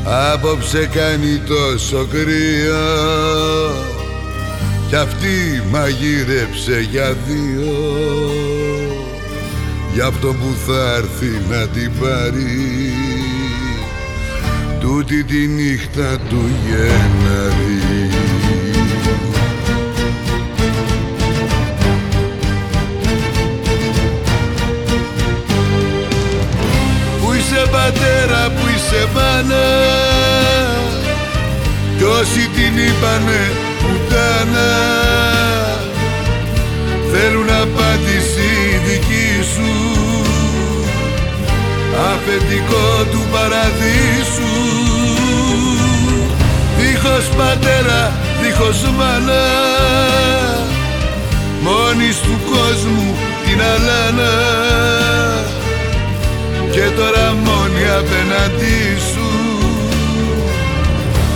[0.03, 3.97] Απόψε κάνει τόσο κρύο
[4.89, 7.73] κι αυτή μαγείρεψε για δύο.
[9.93, 12.93] Για αυτό που θα έρθει να την πάρει.
[14.79, 17.98] Τούτη τη νύχτα του Γενάρη
[28.89, 29.67] πατέρα, πού είσαι μάνα
[31.97, 34.69] κι όσοι την είπανε πουτάνα
[37.11, 39.71] θέλουν απάντηση δική σου.
[42.13, 44.57] Αφεντικό του παραδείσου.
[46.77, 48.11] Δίχως πατέρα,
[48.41, 49.43] δίχως μάνα.
[51.61, 54.98] Μόνης του κόσμου την αλάνα
[56.79, 59.29] και τώρα μόνη απέναντί σου.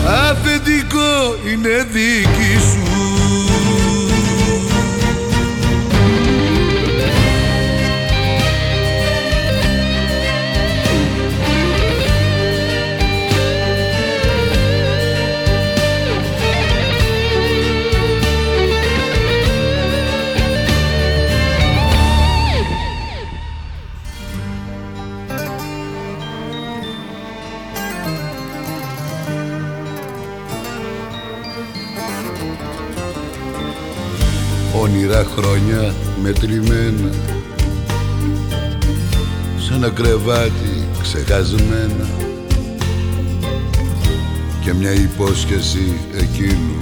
[0.07, 3.22] Αφεντικό είναι δική σου
[34.93, 35.93] όνειρα χρόνια
[36.23, 37.11] μετρημένα.
[39.57, 42.07] Σε ένα κρεβάτι ξεχασμένα.
[44.63, 46.77] Και μια υπόσχεση εκείνου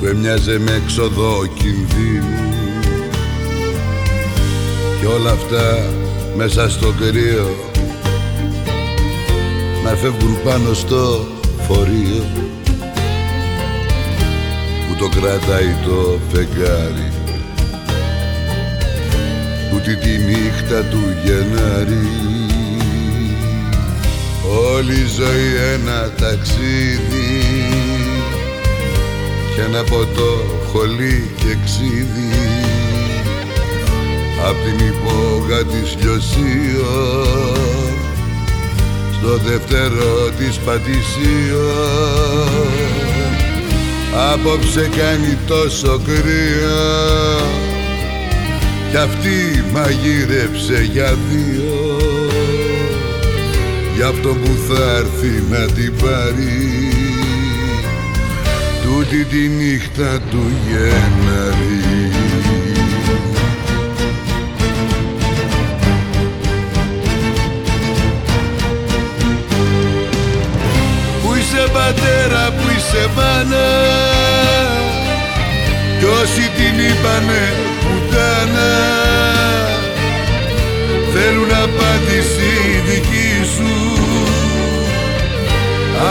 [0.00, 2.50] που έμοιαζε με έξοδο κινδύνου.
[5.00, 5.90] Και όλα αυτά
[6.36, 7.56] μέσα στο κρύο
[9.84, 11.26] να φεύγουν πάνω στο
[11.68, 12.24] φορείο.
[12.24, 12.51] που
[15.02, 17.12] το κρατάει το φεγγάρι.
[19.74, 22.08] Ούτε τη νύχτα του Γενάρη.
[24.74, 27.44] Όλη η ζωή ένα ταξίδι.
[29.54, 32.32] Και ένα ποτό χολί και ξύδι.
[34.48, 37.42] Απ' την υπόγα της λιωσίων
[39.18, 42.02] στο δεύτερο της πατησίων
[44.14, 47.42] Απόψε κάνει τόσο κρύο
[48.92, 51.96] κι αυτή μαγείρεψε για δύο.
[53.96, 56.90] Για αυτό που θα έρθει να την πάρει.
[58.82, 62.10] Τούτη τη νύχτα του Γενάρη.
[71.22, 73.68] Πού είσαι πατέρα, πού είσαι μάνα.
[75.98, 77.42] Κι όσοι την είπανε
[77.80, 78.72] πουτάνα.
[81.12, 82.52] Θέλουν απάντηση
[82.86, 83.72] δική σου.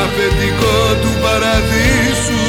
[0.02, 2.44] Αφεντικό του παραδείσου.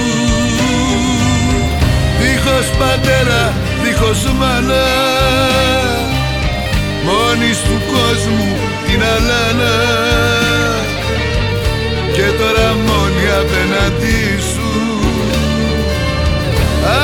[2.20, 4.86] Δίχως πατέρα, δίχως μάνα.
[7.04, 10.41] Μόνης του κόσμου την αλάνα
[12.12, 14.70] και τώρα μόνη απέναντί σου.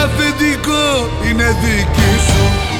[0.02, 2.77] Αφεντικό είναι δική σου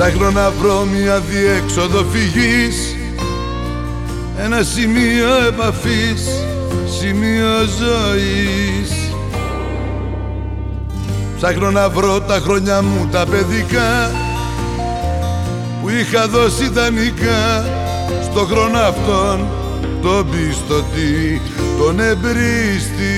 [0.00, 2.96] Ψάχνω να βρω μια διέξοδο φυγής.
[4.44, 6.22] Ένα σημείο επαφής,
[6.98, 7.48] σημείο
[7.78, 9.12] ζωής.
[11.36, 14.10] Ψάχνω να βρω τα χρόνια μου τα παιδικά
[15.82, 17.64] που είχα δώσει δανεικά.
[18.30, 19.48] Στο χρόνο αυτόν
[20.02, 21.40] τον πιστωτή,
[21.78, 23.16] τον εμπρίστη.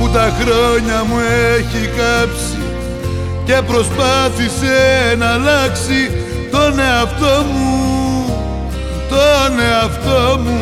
[0.00, 1.18] Που τα χρόνια μου
[1.56, 2.47] έχει κάψει
[3.48, 4.76] και προσπάθησε
[5.18, 6.10] να αλλάξει
[6.50, 8.24] τον εαυτό μου,
[9.08, 10.58] τον εαυτό μου.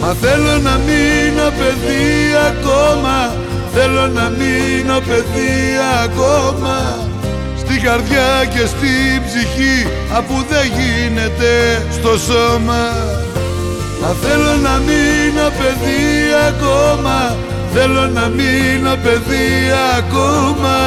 [0.00, 3.32] Μα θέλω να μείνω παιδί ακόμα
[3.74, 5.56] Θέλω να μείνω παιδί
[6.04, 6.98] ακόμα.
[7.58, 8.92] Στη καρδιά και στη
[9.26, 11.52] ψυχή Αφού δεν γίνεται
[11.92, 12.82] στο σώμα.
[14.00, 16.06] Μα θέλω να μείνω παιδί
[16.48, 17.36] ακόμα
[17.74, 19.48] Θέλω να μείνω παιδί
[19.98, 20.78] ακόμα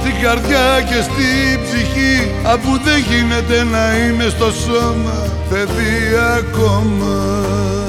[0.00, 2.30] Στη καρδιά και στη ψυχή.
[2.44, 7.81] Αφού δεν γίνεται να είμαι στο σώμα Παιδί ακόμα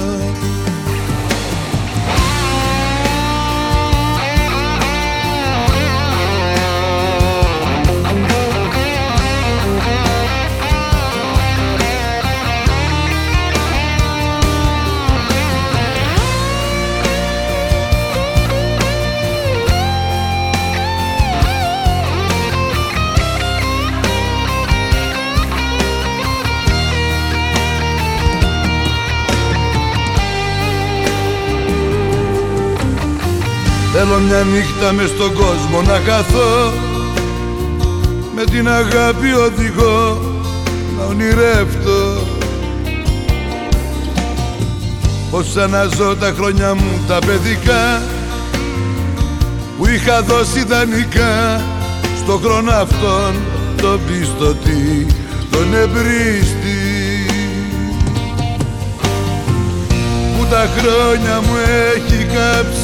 [33.96, 36.74] Θέλω μια νύχτα μες στον κόσμο να καθώ
[38.36, 40.22] Με την αγάπη οδηγώ
[40.98, 42.28] να ονειρεύτω.
[45.32, 48.02] Πως αναζώ τα χρόνια μου τα παιδικά
[49.78, 51.62] Που είχα δώσει δανεικά
[52.24, 53.34] στο χρόνο αυτόν
[53.82, 55.06] τον πιστωτή,
[55.52, 56.80] τον εμπρίστη.
[60.38, 61.56] Που τα χρόνια μου
[61.96, 62.83] έχει κάψει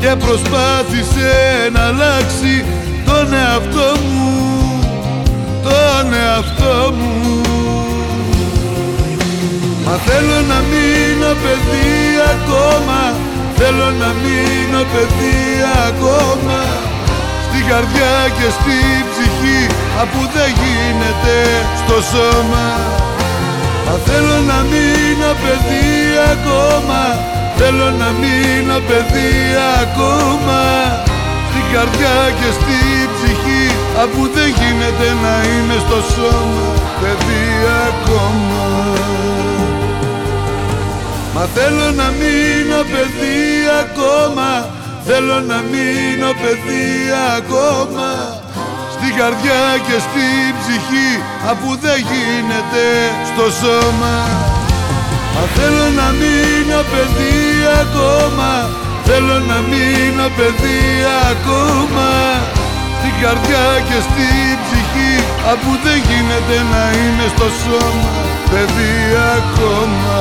[0.00, 1.32] και προσπάθησε
[1.72, 2.64] να αλλάξει
[3.06, 4.28] τον εαυτό μου,
[5.62, 7.40] τον εαυτό μου.
[9.84, 11.98] Μα θέλω να μείνω παιδί
[12.34, 13.00] ακόμα,
[13.58, 15.40] θέλω να μείνω παιδί
[15.88, 16.60] ακόμα.
[17.46, 18.78] Στην καρδιά και στη
[19.10, 19.60] ψυχή,
[20.02, 21.36] αφού δεν γίνεται
[21.80, 22.66] στο σώμα.
[23.86, 25.88] Μα θέλω να μείνω παιδί
[26.32, 27.02] ακόμα
[27.62, 29.32] Θέλω να μείνω παιδί
[29.82, 30.62] ακόμα
[31.50, 32.78] Στην καρδιά και στη
[33.14, 33.64] ψυχή.
[34.02, 36.66] Αφού δεν γίνεται να είμαι στο σώμα
[37.00, 37.48] παιδί
[37.88, 38.64] ακόμα.
[41.34, 43.44] Μα θέλω να μείνω παιδί
[43.82, 44.68] ακόμα.
[45.06, 46.88] Θέλω να μείνω παιδί
[47.36, 48.08] ακόμα
[48.94, 50.26] Στην καρδιά και στη
[50.60, 51.10] ψυχή.
[51.50, 52.84] Αφού δεν γίνεται
[53.30, 54.14] στο σώμα
[55.40, 57.40] Μα θέλω να μείνω παιδί
[57.82, 58.50] ακόμα.
[59.04, 60.82] Θέλω να μείνω παιδί
[61.30, 62.08] ακόμα.
[62.98, 65.14] Στην καρδιά και στην ψυχή
[65.52, 68.10] Αφού δεν γίνεται να είναι στο σώμα
[68.50, 68.96] Παιδί
[69.36, 70.20] ακόμα.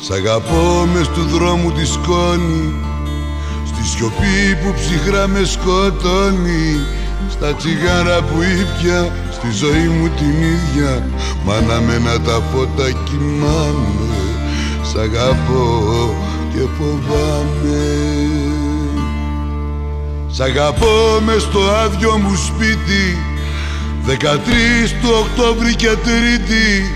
[0.00, 2.74] Σ' αγαπώ μες του δρόμου της σκόνη
[3.66, 6.80] Στη σιωπή που ψυχρά με σκοτώνει
[7.28, 11.06] Στα τσιγάρα που ήπια στη ζωή μου την ίδια
[11.44, 14.08] Μ' αναμένα τα φώτα κοιμάμαι.
[14.82, 16.14] Σ' αγαπώ
[16.52, 17.84] και φοβάμαι.
[20.30, 23.18] Σ' αγαπώ μες στο άδειο μου σπίτι
[24.04, 26.92] Δεκατρεις του Οκτώβρη και Τρίτη.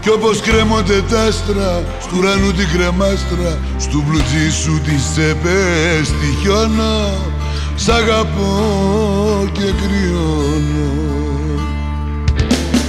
[0.00, 7.10] Κι όπως κρέμονται τα άστρα Στου ουρανού την κρεμάστρα Στου μπλουτζί σου τις τσέπες χιόνο
[7.76, 8.54] Σ' αγαπώ
[9.52, 11.07] και κρυώνω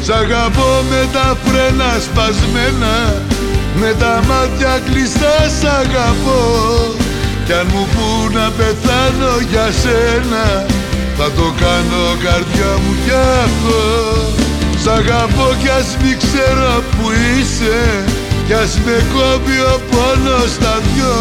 [0.10, 2.96] Σ' αγαπώ με τα φρένα σπασμένα
[3.82, 6.44] Με τα μάτια κλειστά σ' αγαπώ.
[7.46, 8.08] Κι αν μου πού
[8.38, 10.46] να πεθάνω για σένα
[11.18, 13.82] Θα το κάνω καρδιά μου κι αυτό.
[14.84, 17.80] Σ' αγαπώ κι ας μη ξέρω που είσαι
[18.48, 21.18] Κι ας με κόβει ο πόνος στα δυο.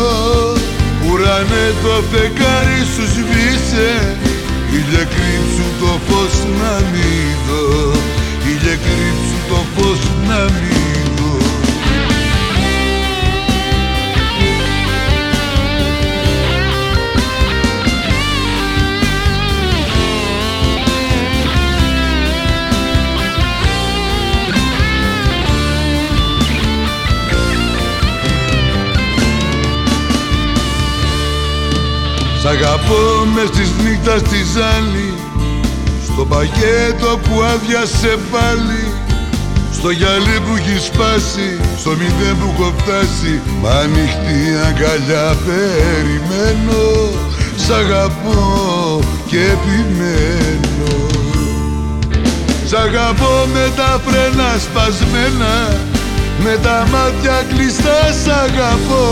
[1.07, 3.91] Ουρανέ το φεγγάρι σου σβήσε
[4.77, 8.18] Ήλιε κρύψου το φως να μην δω
[8.69, 11.39] Ήλιε κρύψου το φως να μην δω
[32.41, 35.15] Σ' αγαπώ μες της νύχτας της ζάλη
[36.19, 38.85] Στο πακέτο που άδειασε πάλι.
[39.73, 43.41] Στο γυαλί που έχει σπάσει Στο μηδέν που έχω φτάσει.
[43.61, 46.85] Μ' ανοιχτή αγκαλιά περιμένω.
[47.57, 50.93] Σ' αγαπώ και επιμένω.
[52.69, 55.55] Σ' αγαπώ με τα φρένα σπασμένα.
[56.45, 59.07] Με τα μάτια κλειστά σ' αγαπώ.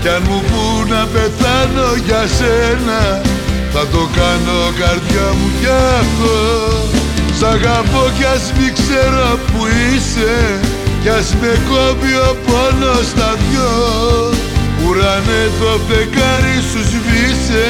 [0.00, 3.29] Κι αν μου πού να πεθάνω για σένα
[3.72, 6.38] Θα το κάνω καρδιά μου κι αυτό.
[7.38, 10.34] Σ' αγαπώ κι ας μη ξέρω που είσαι.
[11.02, 13.72] Κι ας με κόβει ο πόνος στα δυο.
[14.82, 17.68] Ουρανέ το φεγγάρι σου σβήσε.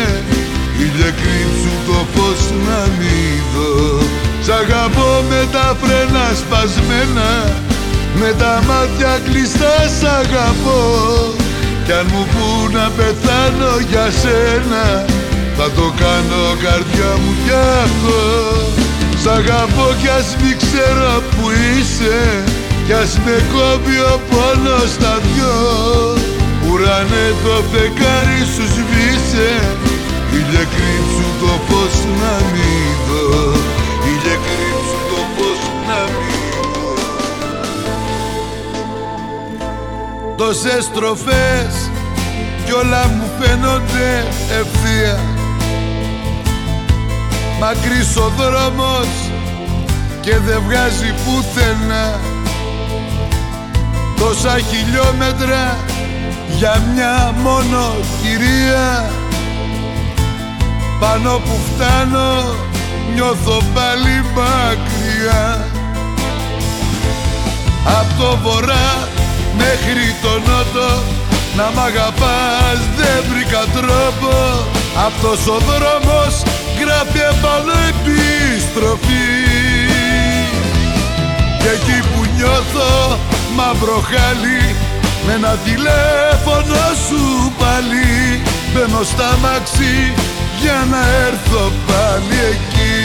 [0.83, 3.21] Ήλιε κρύψου το φως να μη
[3.53, 3.73] δω.
[4.45, 7.31] Σ' αγαπώ με τα φρένα σπασμένα.
[8.21, 10.83] Με τα μάτια κλειστά σ' αγαπώ.
[11.85, 12.47] Κι αν μου πού
[12.77, 14.85] να πεθάνω για σένα
[15.63, 17.55] Θα το κάνω καρδιά μου κι
[17.85, 18.21] αυτό.
[19.23, 22.19] Σ' αγαπώ κι ας μη ξέρω που είσαι.
[22.87, 25.57] Κι ας με κόβει ο πόνος στα δυο.
[26.67, 29.51] Ουρανέ το φεγγάρι σου σβήσε.
[30.37, 32.75] Ήλιε κρύψου το φως να μη
[33.07, 33.25] δω.
[34.11, 36.41] Ήλιε κρύψου το φως να μη
[36.73, 36.95] δω.
[40.37, 41.73] Τόσες στροφές
[42.65, 44.09] κι όλα μου φαίνονται
[44.61, 45.40] ευθεία
[47.61, 49.09] Μακρύς ο δρόμος
[50.21, 52.21] και δεν βγάζει πουθενά.
[54.19, 55.77] Τόσα χιλιόμετρα
[56.57, 59.11] για μια μόνο κυρία.
[61.01, 62.55] Πάνω που φτάνω
[63.15, 65.67] νιώθω πάλι μακριά.
[67.99, 69.09] Απ' το βορρά
[69.57, 71.03] μέχρι το νότο
[71.57, 74.33] να μ' αγαπάς δεν βρήκα τρόπο.
[75.07, 76.43] Αυτός ο δρόμος
[76.83, 79.29] γράφει επάνω επιστροφή
[81.61, 83.19] Και εκεί που νιώθω
[83.57, 84.75] μαύρο χάλι
[85.27, 88.43] Με ένα τηλέφωνο σου πάλι.
[88.73, 90.13] Μπαίνω στα μαξί
[90.61, 92.99] για να έρθω πάλι εκεί.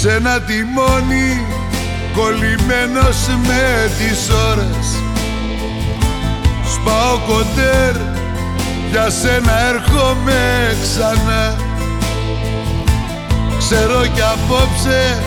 [0.00, 1.46] Σε ένα τιμόνι
[2.14, 4.86] κολλημένος με τις ώρες.
[6.72, 8.09] Σπάω κοντέρ
[8.90, 11.56] για σένα έρχομαι ξανά.
[13.58, 15.22] Ξέρω κι απόψε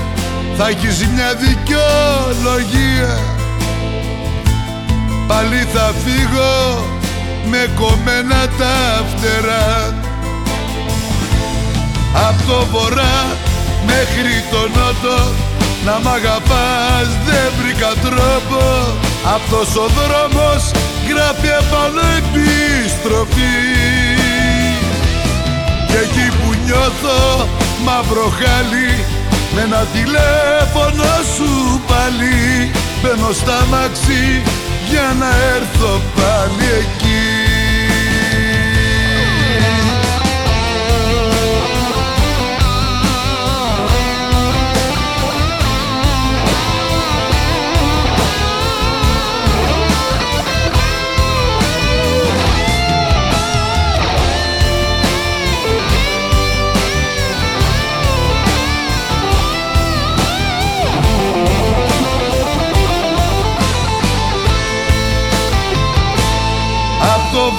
[0.57, 3.17] θα έχεις μια δικαιολογία.
[5.27, 6.83] Πάλι θα φύγω
[7.49, 9.93] με κομμένα τα φτερά.
[12.27, 13.37] Απ' το βορρά
[13.85, 15.31] μέχρι το νότο
[15.85, 18.61] να μ' αγαπάς δεν βρήκα τρόπο
[19.25, 20.71] Αυτός ο δρόμος
[21.09, 23.57] γράφει επάνω επιστροφή
[25.87, 27.47] Και εκεί που νιώθω
[27.85, 29.05] μαύρο χάλι
[29.53, 32.71] Με ένα τηλέφωνο σου πάλι.
[33.01, 34.41] Μπαίνω στα μαξί
[34.89, 37.42] για να έρθω πάλι εκεί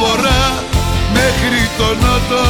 [0.05, 0.45] βορρά
[1.19, 2.45] μέχρι το νότο.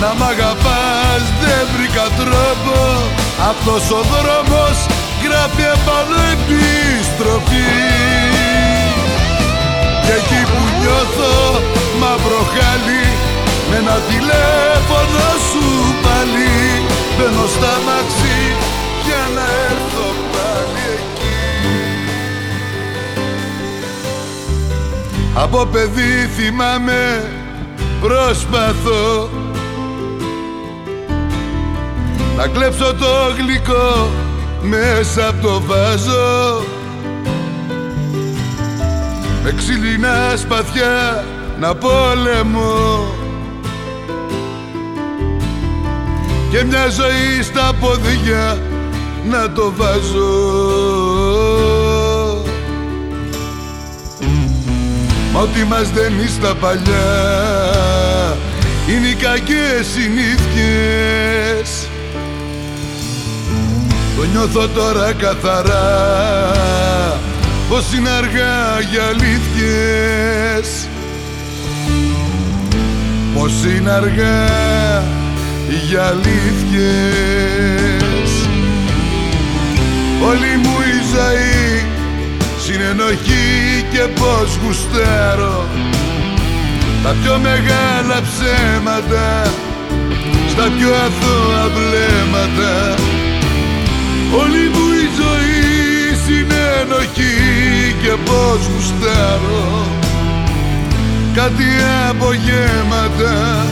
[0.00, 2.76] Να μ' αγαπάς δεν βρήκα τρόπο.
[3.50, 4.76] Αυτός ο δρόμος
[5.24, 7.70] γράφει επάνω επιστροφή
[10.04, 11.34] Και εκεί που νιώθω
[12.00, 13.06] μαύρο χάλι
[13.68, 15.66] Με ένα τηλέφωνο σου
[16.04, 16.54] πάλι.
[17.16, 18.40] Μπαίνω στα μαξί
[19.06, 20.11] για να έρθω
[25.42, 27.30] Από παιδί θυμάμαι
[28.00, 29.28] προσπαθώ
[32.36, 34.10] Να κλέψω το γλυκό
[34.62, 36.62] μέσα από το βάζο
[39.44, 41.24] Με ξύλινα σπαθιά
[41.60, 43.04] να πόλεμω.
[46.50, 48.58] Και μια ζωή στα πόδια
[49.30, 51.71] να το βάζω
[55.32, 57.06] Μα ό,τι μας δένει στα παλιά.
[58.88, 61.88] Είναι οι κακές συνήθειες.
[64.16, 66.20] Το νιώθω τώρα καθαρά.
[67.68, 70.88] Πως είναι αργά για αλήθειες.
[73.34, 74.46] Πως είναι αργά
[75.88, 77.50] για αλήθειες.
[80.28, 81.86] Όλη μου η ζωή
[82.58, 85.66] συνενοχή και πως γουστάρω
[87.02, 89.42] τα πιο μεγάλα ψέματα
[90.48, 92.94] στα πιο αθώα βλέμματα.
[94.40, 99.86] Όλη μου η ζωή συνενοχή και πως γουστάρω.
[101.34, 101.64] Κάτι
[102.08, 103.66] απογέματα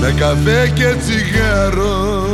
[0.00, 2.26] με καφέ και τσιγάρο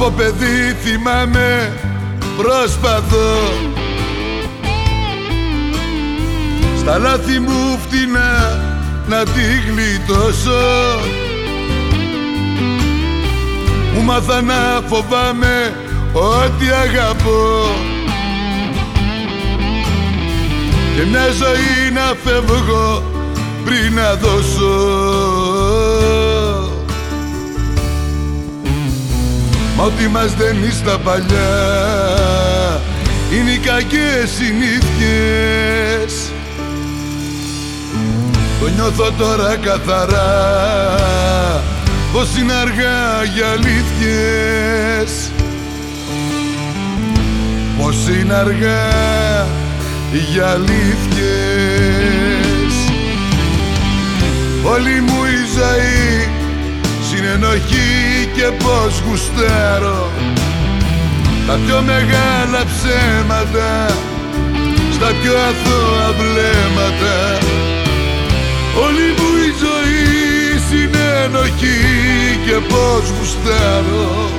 [0.00, 1.72] Από παιδί θυμάμαι
[2.36, 3.36] προσπαθώ.
[6.78, 8.60] Στα λάθη μου φτηνά
[9.06, 10.60] να τη γλιτώσω.
[13.94, 15.74] Μου μάθα να φοβάμαι
[16.12, 17.70] ό,τι αγαπώ.
[20.94, 23.02] Και μια ζωή να φεύγω
[23.64, 25.37] πριν να δώσω
[29.78, 31.50] Μα ό,τι μας δένει στα παλιά
[33.32, 36.12] είναι οι κακές συνήθειες.
[38.60, 40.32] Το νιώθω τώρα καθαρά
[42.12, 45.30] πως είναι αργά για αλήθειες.
[47.78, 49.46] Πως είναι αργά
[50.32, 50.78] για αλήθειες.
[54.62, 56.28] Όλη μου η ζωή
[57.10, 58.07] συνενοχή
[58.38, 60.10] και πως γουστάρω
[61.46, 63.86] τα πιο μεγάλα ψέματα
[64.92, 67.38] στα πιο αθώα βλέμματα.
[68.84, 71.80] Όλη μου η ζωή συνενοχή
[72.46, 74.30] και πως γουστάρω.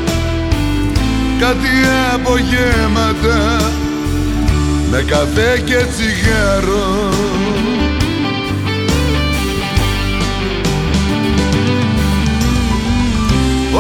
[1.39, 1.69] Κάτι
[2.13, 3.71] απογέματα
[4.91, 7.09] με καφέ και τσιγάρο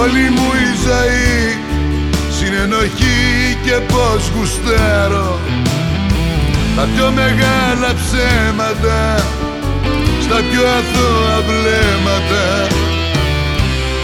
[0.01, 1.57] Όλη μου η ζωή
[2.37, 5.39] συνενοχή και πως γουστάρω
[6.75, 9.15] Τα πιο μεγάλα ψέματα
[10.21, 12.67] στα πιο αθώα βλέμματα.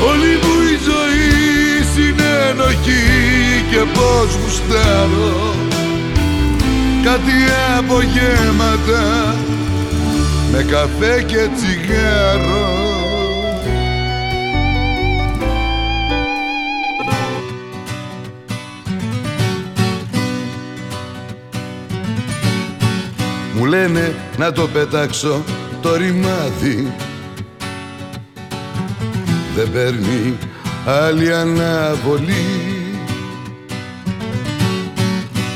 [0.10, 5.56] Όλη μου η ζωή συνενοχή και πως γουστάρω.
[7.04, 7.36] Κάτι
[7.78, 9.36] απογέματα
[10.52, 13.05] με καφέ και τσιγάρο
[23.66, 25.44] Μου λένε να το πετάξω
[25.82, 26.94] το ρημάδι.
[29.56, 30.38] Δεν παίρνει
[30.86, 32.46] άλλη αναβολή.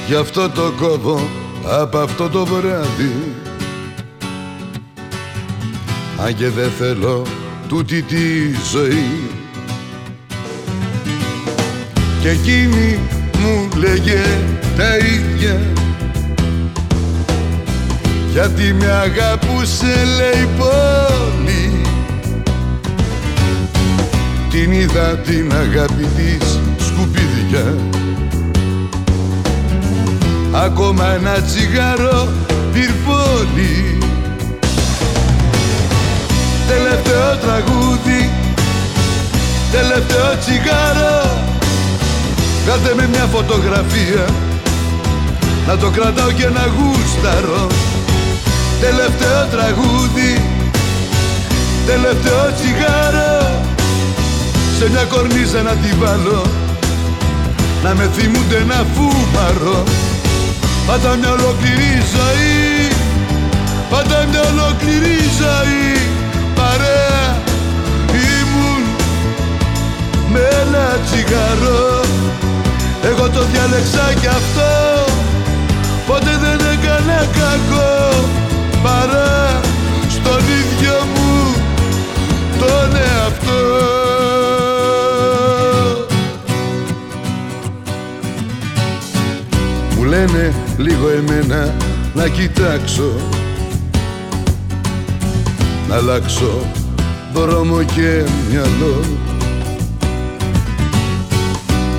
[0.08, 1.30] Γι' αυτό το κόβω
[1.66, 3.34] από αυτό το βράδυ.
[6.26, 7.26] Αν και δεν θέλω
[7.68, 9.30] τούτη τη ζωή.
[12.22, 13.00] Και εκείνη
[13.40, 14.24] μου λέγε
[14.78, 15.62] τα ίδια
[18.40, 21.82] γιατί με αγαπούσε λέει πολύ
[24.50, 27.76] Την είδα την αγάπη της σκουπίδια.
[30.52, 32.28] Ακόμα ένα τσιγάρο
[32.74, 33.98] πυρπόλι
[36.68, 38.30] Τελευταίο τραγούδι
[39.72, 41.32] Τελευταίο τσιγάρο.
[42.66, 44.26] Κάτε με μια φωτογραφία
[45.68, 47.68] Να το κρατάω και να γούσταρω
[48.82, 50.42] Τελευταίο τραγούδι.
[51.86, 53.62] Τελευταίο τσιγάρο.
[54.78, 56.42] Σε μια κορνίζα να τη βάλω.
[57.84, 59.84] Να με θυμούνται να φούμαρω
[60.88, 62.92] Πάντα μια ολόκληρη ζωή.
[63.90, 65.92] Πάντα μια ολόκληρη ζωή.
[66.56, 67.38] Παρέα
[68.12, 68.84] ήμουν
[70.32, 72.02] Με ένα τσιγάρο.
[73.04, 74.72] Εγώ το διάλεξα κι αυτό.
[76.08, 78.39] Ποτέ δεν έκανα κακό
[78.84, 79.62] παρά
[80.10, 81.54] στον ίδιο μου
[82.60, 83.64] τον εαυτό.
[89.96, 91.74] Μου λένε λίγο εμένα
[92.14, 93.12] να κοιτάξω
[95.88, 96.68] να αλλάξω
[97.34, 99.04] δρόμο και μυαλό.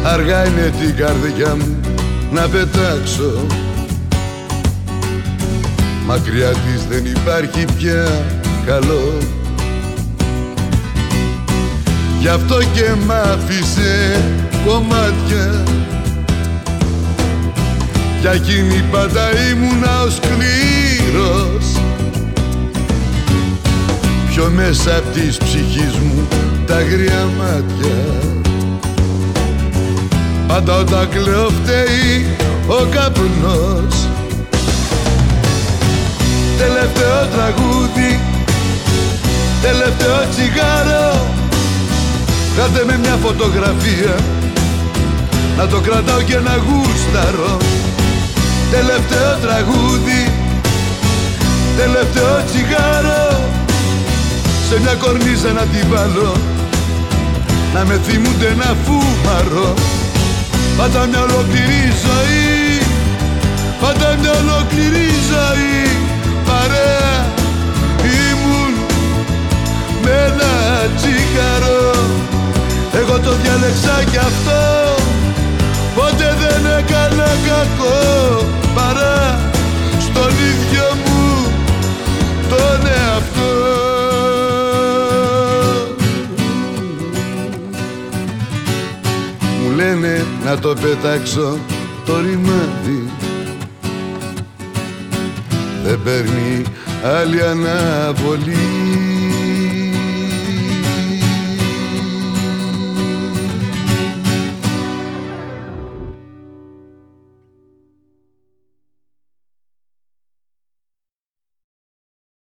[0.04, 1.80] Αργά είναι την καρδιά μου
[2.32, 3.46] να πετάξω
[6.10, 8.26] Μακριά της δεν υπάρχει πια
[8.66, 9.18] καλό.
[12.20, 14.22] Γι' αυτό και μ' άφησε
[14.66, 15.64] κομμάτια.
[18.20, 19.20] Κι εκείνη πάντα
[19.50, 21.66] ήμουνα ο σκληρός
[24.28, 26.28] Πιο μέσα απ' της ψυχής μου
[26.66, 27.98] τα αγρία μάτια.
[30.46, 32.26] Πάντα όταν κλαίω φταίει
[32.66, 33.99] ο καπνός
[36.60, 38.20] Τελευταίο τραγούδι,
[39.62, 41.26] τελευταίο τσιγάρο.
[42.56, 44.14] Κάτε με μια φωτογραφία.
[45.56, 47.56] Να το κρατάω και να γούσταρω
[48.70, 50.32] Τελευταίο τραγούδι.
[51.76, 53.24] Τελευταίο τσιγάρο.
[54.68, 56.32] Σε μια κορνίζα να την βάλω.
[57.74, 59.74] Να με θυμούνται να φούμαρω
[60.76, 62.82] Πάντα μια ολόκληρη ζωή.
[63.80, 65.99] Πάντα μια ολόκληρη ζωή
[66.50, 67.14] Παρέα
[68.20, 68.74] ήμουν
[70.02, 70.52] με ένα
[70.96, 71.82] τσιγάρο.
[73.00, 74.60] Εγώ το διάλεξα κι αυτό
[75.94, 78.46] Ποτέ δεν έκανα κακό.
[78.74, 79.38] Παρά
[79.98, 81.52] στον ίδιο μου
[82.48, 83.52] τον εαυτό.
[89.62, 91.58] Μου λένε να το πετάξω
[92.06, 93.10] το ρημάδι
[95.90, 96.62] Δεν παίρνει
[97.02, 98.89] άλλη αναβολή